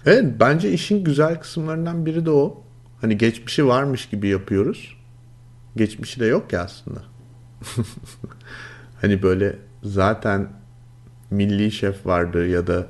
Evet, 0.06 0.26
bence 0.40 0.74
işin 0.74 1.04
güzel 1.04 1.40
kısımlarından 1.40 2.06
biri 2.06 2.26
de 2.26 2.30
o. 2.30 2.64
Hani 3.02 3.18
geçmişi 3.18 3.68
varmış 3.68 4.10
gibi 4.10 4.28
yapıyoruz. 4.28 4.98
Geçmişi 5.76 6.20
de 6.20 6.26
yok 6.26 6.54
ya 6.54 6.64
aslında. 6.64 7.04
hani 9.02 9.24
böyle 9.24 9.56
zaten 9.84 10.50
milli 11.32 11.72
şef 11.72 12.06
vardı 12.06 12.48
ya 12.48 12.68
da 12.68 12.88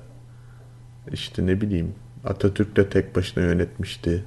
işte 1.14 1.46
ne 1.48 1.62
bileyim 1.62 1.94
Atatürk 2.26 2.76
de 2.76 2.90
tek 2.90 3.16
başına 3.16 3.44
yönetmişti. 3.44 4.24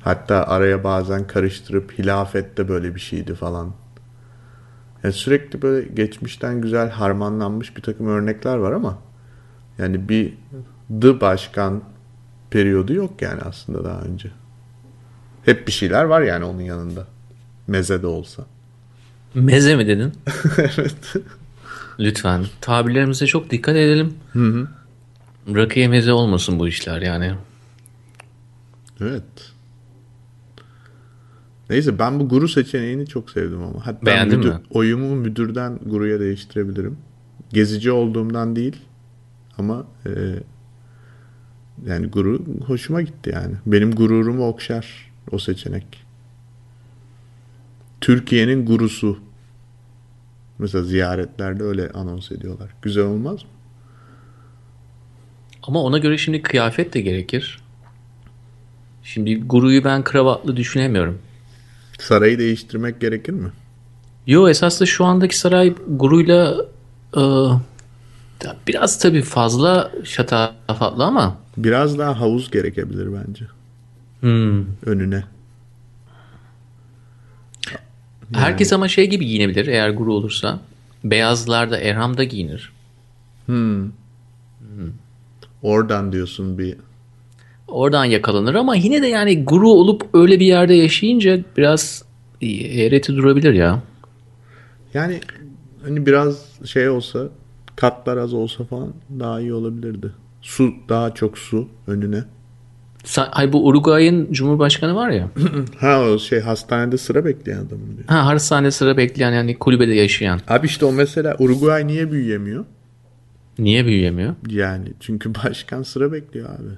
Hatta 0.00 0.46
araya 0.46 0.84
bazen 0.84 1.26
karıştırıp 1.26 1.98
hilafet 1.98 2.58
de 2.58 2.68
böyle 2.68 2.94
bir 2.94 3.00
şeydi 3.00 3.34
falan. 3.34 3.72
Yani 5.04 5.14
sürekli 5.14 5.62
böyle 5.62 5.88
geçmişten 5.88 6.60
güzel 6.60 6.90
harmanlanmış 6.90 7.76
bir 7.76 7.82
takım 7.82 8.06
örnekler 8.06 8.56
var 8.56 8.72
ama 8.72 8.98
yani 9.78 10.08
bir 10.08 10.34
the 11.00 11.20
başkan 11.20 11.82
periyodu 12.50 12.92
yok 12.92 13.22
yani 13.22 13.40
aslında 13.40 13.84
daha 13.84 14.00
önce. 14.00 14.30
Hep 15.44 15.66
bir 15.66 15.72
şeyler 15.72 16.04
var 16.04 16.20
yani 16.20 16.44
onun 16.44 16.60
yanında. 16.60 17.06
Meze 17.66 18.02
de 18.02 18.06
olsa. 18.06 18.46
Meze 19.34 19.76
mi 19.76 19.86
dedin? 19.86 20.12
evet. 20.58 21.14
Lütfen 21.98 22.44
tabirlerimize 22.60 23.26
çok 23.26 23.50
dikkat 23.50 23.76
edelim. 23.76 24.14
Hı 24.32 24.38
hı. 24.38 24.68
Rakıya 25.48 25.88
meze 25.88 26.12
olmasın 26.12 26.58
bu 26.58 26.68
işler 26.68 27.02
yani. 27.02 27.34
Evet. 29.00 29.52
Neyse 31.70 31.98
ben 31.98 32.20
bu 32.20 32.28
guru 32.28 32.48
seçeneğini 32.48 33.06
çok 33.06 33.30
sevdim 33.30 33.62
ama. 33.62 33.86
Hatta 33.86 34.06
Beğendin 34.06 34.38
müdür, 34.38 34.48
mi? 34.48 34.60
Oyumu 34.70 35.14
müdürden 35.14 35.78
guruya 35.86 36.20
değiştirebilirim. 36.20 36.96
Gezici 37.52 37.92
olduğumdan 37.92 38.56
değil 38.56 38.76
ama 39.58 39.86
e, 40.06 40.10
yani 41.86 42.06
guru 42.06 42.44
hoşuma 42.66 43.02
gitti 43.02 43.30
yani. 43.34 43.54
Benim 43.66 43.94
gururumu 43.94 44.48
okşar 44.48 45.12
o 45.30 45.38
seçenek. 45.38 46.04
Türkiye'nin 48.00 48.66
gurusu. 48.66 49.18
Mesela 50.58 50.84
ziyaretlerde 50.84 51.62
öyle 51.62 51.90
anons 51.90 52.32
ediyorlar. 52.32 52.74
Güzel 52.82 53.04
olmaz 53.04 53.42
mı? 53.42 53.50
Ama 55.62 55.82
ona 55.82 55.98
göre 55.98 56.18
şimdi 56.18 56.42
kıyafet 56.42 56.94
de 56.94 57.00
gerekir. 57.00 57.60
Şimdi 59.02 59.40
guruyu 59.40 59.84
ben 59.84 60.04
kravatlı 60.04 60.56
düşünemiyorum. 60.56 61.18
Sarayı 61.98 62.38
değiştirmek 62.38 63.00
gerekir 63.00 63.32
mi? 63.32 63.50
Yo 64.26 64.48
esas 64.48 64.80
da 64.80 64.86
şu 64.86 65.04
andaki 65.04 65.38
saray 65.38 65.74
guruyla 65.88 66.56
e, 67.16 67.22
biraz 68.66 68.98
tabii 68.98 69.22
fazla 69.22 69.92
şatafatlı 70.04 71.04
ama. 71.04 71.38
Biraz 71.56 71.98
daha 71.98 72.20
havuz 72.20 72.50
gerekebilir 72.50 73.08
bence. 73.12 73.44
Hmm. 74.20 74.64
Önüne. 74.86 75.24
Yani. 78.34 78.44
Herkes 78.44 78.72
ama 78.72 78.88
şey 78.88 79.10
gibi 79.10 79.26
giyinebilir 79.26 79.66
eğer 79.66 79.90
guru 79.90 80.14
olursa. 80.14 80.60
Beyazlar 81.04 81.70
da 81.70 81.80
Erham'da 81.80 82.24
giyinir. 82.24 82.72
Hmm. 83.46 83.82
Hmm. 83.82 83.90
Oradan 85.62 86.12
diyorsun 86.12 86.58
bir 86.58 86.76
oradan 87.68 88.04
yakalanır 88.04 88.54
ama 88.54 88.76
yine 88.76 89.02
de 89.02 89.06
yani 89.06 89.44
guru 89.44 89.68
olup 89.68 90.02
öyle 90.14 90.40
bir 90.40 90.46
yerde 90.46 90.74
yaşayınca 90.74 91.40
biraz 91.56 92.04
eğreti 92.42 93.16
durabilir 93.16 93.52
ya. 93.52 93.82
Yani 94.94 95.20
hani 95.84 96.06
biraz 96.06 96.46
şey 96.64 96.88
olsa 96.88 97.28
katlar 97.76 98.16
az 98.16 98.34
olsa 98.34 98.64
falan 98.64 98.92
daha 99.20 99.40
iyi 99.40 99.54
olabilirdi. 99.54 100.12
Su 100.42 100.72
daha 100.88 101.14
çok 101.14 101.38
su 101.38 101.68
önüne. 101.86 102.24
Sen, 103.04 103.26
ay 103.32 103.52
bu 103.52 103.66
Uruguay'ın 103.66 104.32
cumhurbaşkanı 104.32 104.94
var 104.94 105.10
ya. 105.10 105.28
ha 105.78 106.00
o 106.00 106.18
şey 106.18 106.40
hastanede 106.40 106.98
sıra 106.98 107.24
bekleyen 107.24 107.58
adam 107.58 107.78
diyor. 107.96 108.04
Ha 108.06 108.26
hastanede 108.26 108.70
sıra 108.70 108.96
bekleyen 108.96 109.32
yani 109.32 109.58
kulübede 109.58 109.94
yaşayan. 109.94 110.40
Abi 110.48 110.66
işte 110.66 110.84
o 110.84 110.92
mesela 110.92 111.36
Uruguay 111.38 111.86
niye 111.86 112.12
büyüyemiyor? 112.12 112.64
Niye 113.58 113.86
büyüyemiyor? 113.86 114.34
Yani 114.48 114.88
çünkü 115.00 115.34
başkan 115.44 115.82
sıra 115.82 116.12
bekliyor 116.12 116.50
abi. 116.50 116.70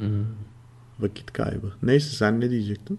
Hmm. 0.00 0.24
Vakit 1.00 1.32
kaybı. 1.32 1.72
Neyse 1.82 2.16
sen 2.16 2.40
ne 2.40 2.50
diyecektin? 2.50 2.98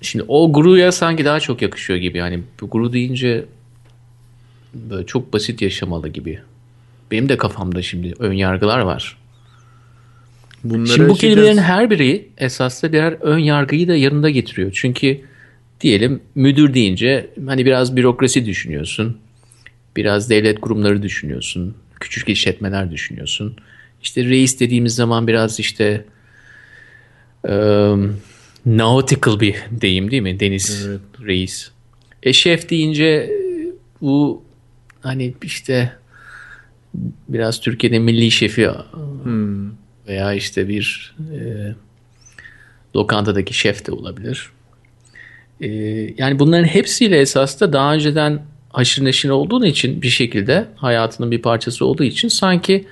Şimdi 0.00 0.24
o 0.28 0.52
guruya 0.52 0.92
sanki 0.92 1.24
daha 1.24 1.40
çok 1.40 1.62
yakışıyor 1.62 1.98
gibi. 1.98 2.18
Yani 2.18 2.42
bu 2.60 2.70
guru 2.70 2.92
deyince 2.92 3.44
böyle 4.74 5.06
çok 5.06 5.32
basit 5.32 5.62
yaşamalı 5.62 6.08
gibi. 6.08 6.40
Benim 7.10 7.28
de 7.28 7.36
kafamda 7.36 7.82
şimdi 7.82 8.14
ön 8.18 8.32
yargılar 8.32 8.78
var. 8.78 9.18
Bunları 10.64 10.88
şimdi 10.88 11.08
bu 11.08 11.14
kelimelerin 11.14 11.58
her 11.58 11.90
biri 11.90 12.28
esasında 12.38 12.92
birer 12.92 13.12
ön 13.12 13.38
yargıyı 13.38 13.88
da 13.88 13.96
yanında 13.96 14.30
getiriyor. 14.30 14.70
Çünkü 14.74 15.20
diyelim 15.80 16.20
müdür 16.34 16.74
deyince 16.74 17.30
hani 17.46 17.66
biraz 17.66 17.96
bürokrasi 17.96 18.46
düşünüyorsun. 18.46 19.18
Biraz 19.96 20.30
devlet 20.30 20.60
kurumları 20.60 21.02
düşünüyorsun. 21.02 21.76
Küçük 22.00 22.28
işletmeler 22.28 22.90
düşünüyorsun. 22.90 23.56
İşte 24.02 24.24
reis 24.24 24.60
dediğimiz 24.60 24.94
zaman 24.94 25.26
biraz 25.26 25.60
işte 25.60 26.04
um, 27.48 28.20
nautical 28.66 29.40
bir 29.40 29.56
deyim 29.70 30.10
değil 30.10 30.22
mi? 30.22 30.40
Deniz 30.40 30.86
evet. 30.88 31.00
reis. 31.26 31.70
E 32.22 32.32
şef 32.32 32.70
deyince 32.70 33.30
bu 34.00 34.44
hani 35.00 35.34
işte 35.42 35.92
biraz 37.28 37.60
Türkiye'de 37.60 37.98
milli 37.98 38.30
şefi 38.30 38.70
hmm. 39.22 39.70
veya 40.08 40.32
işte 40.32 40.68
bir 40.68 41.16
e, 41.34 41.74
lokantadaki 42.96 43.54
şef 43.54 43.86
de 43.86 43.92
olabilir. 43.92 44.50
E, 45.60 45.68
yani 46.18 46.38
bunların 46.38 46.64
hepsiyle 46.64 47.18
esasında 47.18 47.72
daha 47.72 47.94
önceden 47.94 48.42
haşır 48.74 49.04
neşir 49.04 49.28
olduğun 49.28 49.62
için 49.62 50.02
bir 50.02 50.08
şekilde 50.08 50.68
hayatının 50.76 51.30
bir 51.30 51.42
parçası 51.42 51.86
olduğu 51.86 52.04
için 52.04 52.28
sanki 52.28 52.86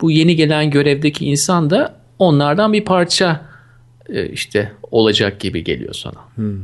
bu 0.00 0.10
yeni 0.10 0.36
gelen 0.36 0.70
görevdeki 0.70 1.24
insan 1.26 1.70
da 1.70 1.96
onlardan 2.18 2.72
bir 2.72 2.84
parça 2.84 3.46
e, 4.08 4.28
işte 4.28 4.72
olacak 4.90 5.40
gibi 5.40 5.64
geliyor 5.64 5.94
sana. 5.94 6.20
Hmm. 6.34 6.60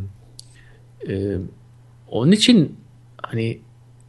Ee, 1.08 1.36
onun 2.08 2.32
için 2.32 2.76
hani 3.22 3.58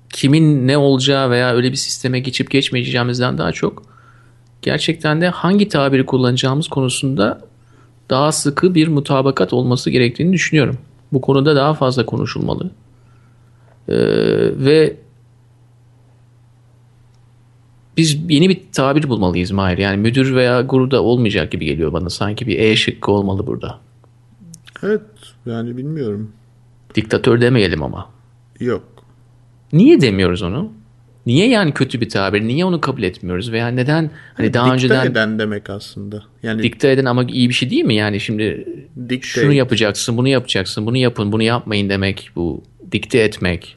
kimin 0.09 0.67
ne 0.67 0.77
olacağı 0.77 1.29
veya 1.29 1.53
öyle 1.53 1.71
bir 1.71 1.77
sisteme 1.77 2.19
geçip 2.19 2.51
geçmeyeceğimizden 2.51 3.37
daha 3.37 3.51
çok 3.51 3.83
gerçekten 4.61 5.21
de 5.21 5.29
hangi 5.29 5.67
tabiri 5.67 6.05
kullanacağımız 6.05 6.67
konusunda 6.67 7.41
daha 8.09 8.31
sıkı 8.31 8.75
bir 8.75 8.87
mutabakat 8.87 9.53
olması 9.53 9.89
gerektiğini 9.89 10.33
düşünüyorum. 10.33 10.77
Bu 11.13 11.21
konuda 11.21 11.55
daha 11.55 11.73
fazla 11.73 12.05
konuşulmalı. 12.05 12.71
Ee, 13.89 13.95
ve 14.65 14.97
biz 17.97 18.29
yeni 18.29 18.49
bir 18.49 18.61
tabir 18.71 19.09
bulmalıyız 19.09 19.51
Mahir. 19.51 19.77
Yani 19.77 19.97
müdür 19.97 20.35
veya 20.35 20.61
guru 20.61 20.91
da 20.91 21.03
olmayacak 21.03 21.51
gibi 21.51 21.65
geliyor 21.65 21.93
bana. 21.93 22.09
Sanki 22.09 22.47
bir 22.47 22.59
E 22.59 22.75
şıkkı 22.75 23.11
olmalı 23.11 23.47
burada. 23.47 23.79
Evet 24.83 25.01
yani 25.45 25.77
bilmiyorum. 25.77 26.31
Diktatör 26.95 27.41
demeyelim 27.41 27.83
ama. 27.83 28.09
Yok. 28.59 28.83
Niye 29.73 30.01
demiyoruz 30.01 30.43
onu? 30.43 30.71
Niye 31.25 31.49
yani 31.49 31.73
kötü 31.73 32.01
bir 32.01 32.09
tabir? 32.09 32.41
Niye 32.41 32.65
onu 32.65 32.81
kabul 32.81 33.03
etmiyoruz? 33.03 33.51
Veya 33.51 33.67
neden 33.67 34.11
hani 34.33 34.53
daha 34.53 34.65
Dikte 34.65 34.73
önceden 34.73 35.11
eden 35.11 35.39
demek 35.39 35.69
aslında. 35.69 36.23
Yani 36.43 36.63
dikte 36.63 36.91
eden 36.91 37.05
ama 37.05 37.23
iyi 37.23 37.49
bir 37.49 37.53
şey 37.53 37.69
değil 37.69 37.85
mi? 37.85 37.95
Yani 37.95 38.19
şimdi 38.19 38.67
dikte 39.09 39.27
şunu 39.27 39.53
yapacaksın, 39.53 40.17
bunu 40.17 40.27
yapacaksın, 40.27 40.85
bunu 40.85 40.97
yapın, 40.97 41.31
bunu 41.31 41.43
yapmayın 41.43 41.89
demek 41.89 42.29
bu. 42.35 42.63
Dikte 42.91 43.19
etmek. 43.19 43.75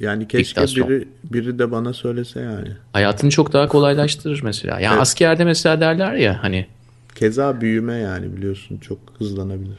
yani 0.00 0.28
keşke 0.28 0.48
diktasyon. 0.60 0.88
biri 0.88 1.08
biri 1.24 1.58
de 1.58 1.70
bana 1.70 1.92
söylese 1.92 2.40
yani. 2.40 2.68
Hayatını 2.92 3.30
çok 3.30 3.52
daha 3.52 3.68
kolaylaştırır 3.68 4.40
mesela. 4.42 4.80
Yani 4.80 4.92
Evet. 4.92 5.02
askerde 5.02 5.44
mesela 5.44 5.80
derler 5.80 6.14
ya 6.14 6.38
hani 6.42 6.66
Keza 7.14 7.60
büyüme 7.60 7.94
yani 7.96 8.36
biliyorsun 8.36 8.78
çok 8.78 8.98
hızlanabilir. 9.18 9.78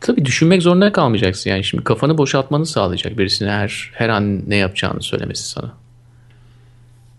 tabii 0.00 0.24
düşünmek 0.24 0.62
zorunda 0.62 0.92
kalmayacaksın. 0.92 1.50
Yani 1.50 1.64
şimdi 1.64 1.84
kafanı 1.84 2.18
boşaltmanı 2.18 2.66
sağlayacak 2.66 3.18
birisine 3.18 3.50
her 3.50 3.90
her 3.94 4.08
an 4.08 4.50
ne 4.50 4.56
yapacağını 4.56 5.02
söylemesi 5.02 5.48
sana. 5.48 5.72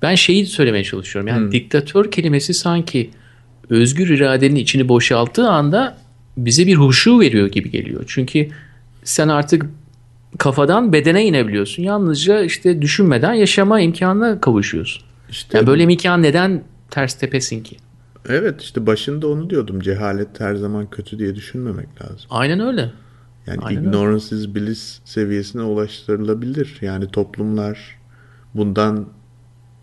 Ben 0.02 0.16
şeyi 0.16 0.46
söylemeye 0.46 0.84
çalışıyorum. 0.84 1.28
Yani 1.28 1.52
diktatör 1.52 2.12
kelimesi 2.12 2.54
sanki 2.54 3.10
özgür 3.70 4.10
iradenin 4.10 4.56
içini 4.56 4.88
boşalttığı 4.90 5.50
anda 5.50 5.98
bize 6.38 6.68
bir 6.68 6.76
huşu 6.76 7.20
veriyor 7.20 7.48
gibi 7.48 7.72
geliyor. 7.72 8.04
Çünkü 8.08 8.50
sen 9.10 9.28
artık 9.28 9.66
kafadan 10.38 10.94
bedene 10.94 11.26
inebiliyorsun. 11.26 11.84
Yalnızca 11.84 12.42
işte 12.42 12.82
düşünmeden 12.82 13.34
yaşama 13.34 13.80
imkanına 13.80 14.42
kavuşuyorsun. 14.42 15.04
İşte 15.30 15.58
Yani 15.58 15.68
böyle 15.68 15.88
bir 15.88 15.94
imkan 15.94 16.24
neden 16.24 16.64
ters 16.92 17.16
tepesin 17.16 17.64
ki? 17.64 17.78
evet 18.30 18.62
işte 18.62 18.86
başında 18.88 19.28
onu 19.28 19.50
diyordum. 19.50 19.80
Cehalet 19.80 20.40
her 20.40 20.56
zaman 20.56 20.90
kötü 20.90 21.20
diye 21.20 21.36
düşünmemek 21.36 22.02
lazım. 22.02 22.28
Aynen 22.30 22.60
öyle. 22.60 22.92
Yani 23.48 23.60
Aynen 23.62 23.80
öyle. 23.86 23.88
ignorance 23.98 24.36
is 24.36 24.56
bliss 24.56 25.00
seviyesine 25.06 25.62
ulaştırılabilir. 25.62 26.78
Yani 26.82 27.08
toplumlar 27.12 28.00
bundan 28.56 29.06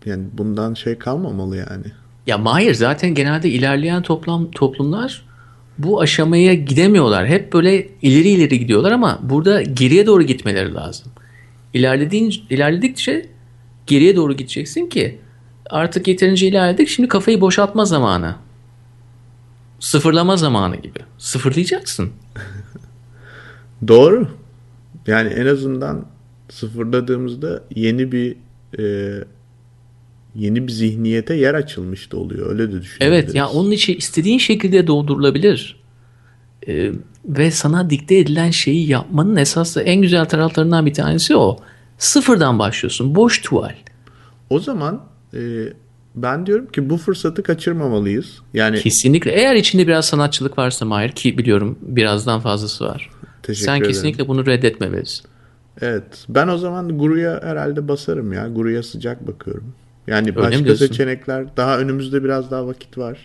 yani 0.05 0.25
bundan 0.33 0.73
şey 0.73 0.97
kalmamalı 0.97 1.57
yani. 1.57 1.85
Ya 2.27 2.37
Mahir 2.37 2.73
zaten 2.73 3.15
genelde 3.15 3.49
ilerleyen 3.49 4.01
toplam 4.01 4.51
toplumlar 4.51 5.25
bu 5.77 6.01
aşamaya 6.01 6.53
gidemiyorlar. 6.53 7.27
Hep 7.27 7.53
böyle 7.53 7.87
ileri 8.01 8.29
ileri 8.29 8.59
gidiyorlar 8.59 8.91
ama 8.91 9.19
burada 9.23 9.61
geriye 9.61 10.05
doğru 10.05 10.23
gitmeleri 10.23 10.73
lazım. 10.73 11.11
İlerlediğin, 11.73 12.33
ilerledikçe 12.49 13.29
geriye 13.87 14.15
doğru 14.15 14.33
gideceksin 14.33 14.87
ki 14.89 15.19
artık 15.69 16.07
yeterince 16.07 16.47
ilerledik 16.47 16.87
şimdi 16.87 17.09
kafayı 17.09 17.41
boşaltma 17.41 17.85
zamanı. 17.85 18.35
Sıfırlama 19.79 20.37
zamanı 20.37 20.75
gibi. 20.75 20.99
Sıfırlayacaksın. 21.17 22.11
Doğru. 23.87 24.27
Yani 25.07 25.29
en 25.29 25.45
azından 25.45 26.05
sıfırladığımızda 26.49 27.63
yeni 27.75 28.11
bir 28.11 28.35
e, 28.79 29.23
yeni 30.37 30.67
bir 30.67 30.71
zihniyete 30.71 31.33
yer 31.35 31.53
açılmış 31.53 32.11
da 32.11 32.17
oluyor. 32.17 32.49
Öyle 32.51 32.71
de 32.71 32.81
düşünebiliriz. 32.81 33.23
Evet 33.25 33.35
ya 33.35 33.47
onun 33.49 33.71
içi 33.71 33.97
istediğin 33.97 34.37
şekilde 34.37 34.87
doldurulabilir. 34.87 35.79
Ee, 36.67 36.91
ve 37.25 37.51
sana 37.51 37.89
dikte 37.89 38.17
edilen 38.17 38.51
şeyi 38.51 38.89
yapmanın 38.89 39.35
esaslı 39.35 39.81
en 39.81 40.01
güzel 40.01 40.25
taraflarından 40.25 40.85
bir 40.85 40.93
tanesi 40.93 41.35
o. 41.35 41.57
Sıfırdan 41.97 42.59
başlıyorsun. 42.59 43.15
Boş 43.15 43.41
tuval. 43.41 43.75
O 44.49 44.59
zaman 44.59 45.03
e, 45.33 45.39
ben 46.15 46.45
diyorum 46.45 46.67
ki 46.71 46.89
bu 46.89 46.97
fırsatı 46.97 47.43
kaçırmamalıyız. 47.43 48.41
Yani 48.53 48.79
Kesinlikle. 48.79 49.31
Eğer 49.31 49.55
içinde 49.55 49.87
biraz 49.87 50.05
sanatçılık 50.05 50.57
varsa 50.57 50.85
Mahir 50.85 51.09
ki 51.11 51.37
biliyorum 51.37 51.79
birazdan 51.81 52.39
fazlası 52.39 52.85
var. 52.85 53.09
Teşekkür 53.43 53.65
Sen 53.65 53.75
ederim. 53.77 53.91
kesinlikle 53.91 54.27
bunu 54.27 54.45
reddetmemelisin. 54.45 55.25
evet 55.81 56.25
ben 56.29 56.47
o 56.47 56.57
zaman 56.57 56.97
Guru'ya 56.97 57.41
herhalde 57.43 57.87
basarım 57.87 58.33
ya. 58.33 58.47
Guru'ya 58.47 58.83
sıcak 58.83 59.27
bakıyorum. 59.27 59.73
Yani 60.07 60.27
mi 60.29 60.35
başka 60.35 60.75
seçenekler 60.75 61.57
daha 61.57 61.79
önümüzde 61.79 62.23
biraz 62.23 62.51
daha 62.51 62.67
vakit 62.67 62.97
var. 62.97 63.17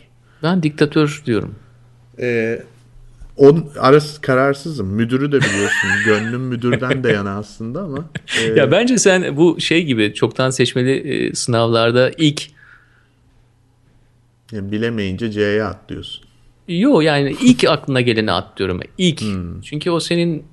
Ben 0.42 0.62
diktatör 0.62 1.22
diyorum. 1.26 1.54
Ee, 2.20 2.62
on 3.36 3.70
arası 3.78 4.20
kararsızım. 4.20 4.86
Müdürü 4.88 5.32
de 5.32 5.40
biliyorsun. 5.40 5.90
Gönlüm 6.06 6.40
müdürden 6.40 7.04
de 7.04 7.12
yana 7.12 7.36
aslında 7.38 7.80
ama. 7.82 8.04
e, 8.40 8.42
Ya 8.42 8.70
bence 8.70 8.98
sen 8.98 9.36
bu 9.36 9.60
şey 9.60 9.84
gibi 9.84 10.14
çoktan 10.14 10.50
seçmeli 10.50 10.92
e, 10.92 11.34
sınavlarda 11.34 12.10
ilk 12.18 12.42
yani 14.52 14.72
bilemeyince 14.72 15.30
C'ye 15.30 15.64
atlıyorsun. 15.64 16.24
Yo 16.68 17.00
yani 17.00 17.36
ilk 17.42 17.64
aklına 17.64 18.00
geleni 18.00 18.32
at 18.32 18.58
diyorum. 18.58 18.80
İlk. 18.98 19.22
Çünkü 19.64 19.90
o 19.90 20.00
senin 20.00 20.44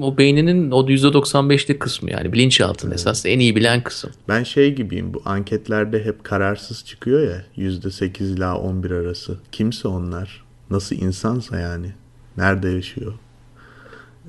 o 0.00 0.18
beyninin 0.18 0.70
o 0.70 0.88
%95'lik 0.88 1.80
kısmı 1.80 2.10
yani 2.10 2.32
bilinçaltın 2.32 2.90
esas 2.90 3.26
en 3.26 3.38
iyi 3.38 3.56
bilen 3.56 3.82
kısım. 3.82 4.10
Ben 4.28 4.42
şey 4.42 4.74
gibiyim 4.74 5.14
bu 5.14 5.22
anketlerde 5.24 6.04
hep 6.04 6.24
kararsız 6.24 6.84
çıkıyor 6.84 7.20
ya 7.30 7.44
%8 7.56 8.22
ila 8.22 8.58
11 8.58 8.90
arası. 8.90 9.38
Kimse 9.52 9.88
onlar. 9.88 10.44
Nasıl 10.70 10.96
insansa 10.96 11.58
yani. 11.58 11.92
Nerede 12.36 12.68
yaşıyor. 12.68 13.14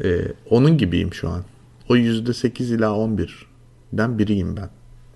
Ee, 0.04 0.22
onun 0.50 0.78
gibiyim 0.78 1.14
şu 1.14 1.30
an. 1.30 1.44
O 1.90 1.96
%8 1.96 2.76
ila 2.76 2.86
11'den 2.88 4.20
biriyim 4.20 4.58
ben. 4.58 4.70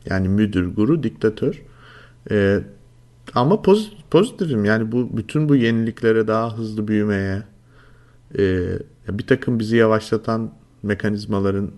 Yani 0.06 0.30
müdür, 0.30 0.76
guru, 0.76 1.04
diktatör. 1.04 1.62
Ee, 2.32 2.60
ama 3.34 3.56
poz- 3.56 3.92
pozitifim. 4.12 4.66
Yani 4.66 4.92
bu 4.92 5.18
bütün 5.18 5.50
bu 5.50 5.56
yeniliklere 5.56 6.28
daha 6.28 6.58
hızlı 6.58 6.88
büyümeye 6.88 7.44
e, 8.40 8.64
bir 9.08 9.28
takım 9.28 9.60
bizi 9.60 9.78
yavaşlatan 9.78 10.52
mekanizmaların 10.84 11.72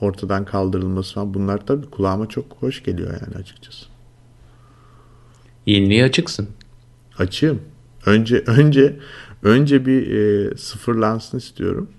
ortadan 0.00 0.44
kaldırılması 0.44 1.14
falan 1.14 1.34
bunlar 1.34 1.66
tabii 1.66 1.90
kulağıma 1.90 2.28
çok 2.28 2.52
hoş 2.60 2.82
geliyor 2.82 3.10
yani 3.10 3.36
açıkçası. 3.36 3.86
Yeniliğe 5.66 6.04
açıksın. 6.04 6.48
Açığım. 7.18 7.62
Önce 8.06 8.38
önce 8.46 8.98
önce 9.42 9.86
bir 9.86 10.10
e, 10.10 10.56
sıfırlansın 10.56 11.38
istiyorum. 11.38 11.90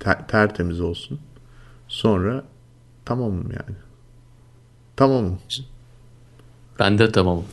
Ter- 0.00 0.26
tertemiz 0.28 0.80
olsun. 0.80 1.20
Sonra 1.88 2.44
tamamım 3.04 3.50
yani. 3.50 3.76
Tamamım. 4.96 5.38
Ben 6.78 6.98
de 6.98 7.12
tamamım. 7.12 7.44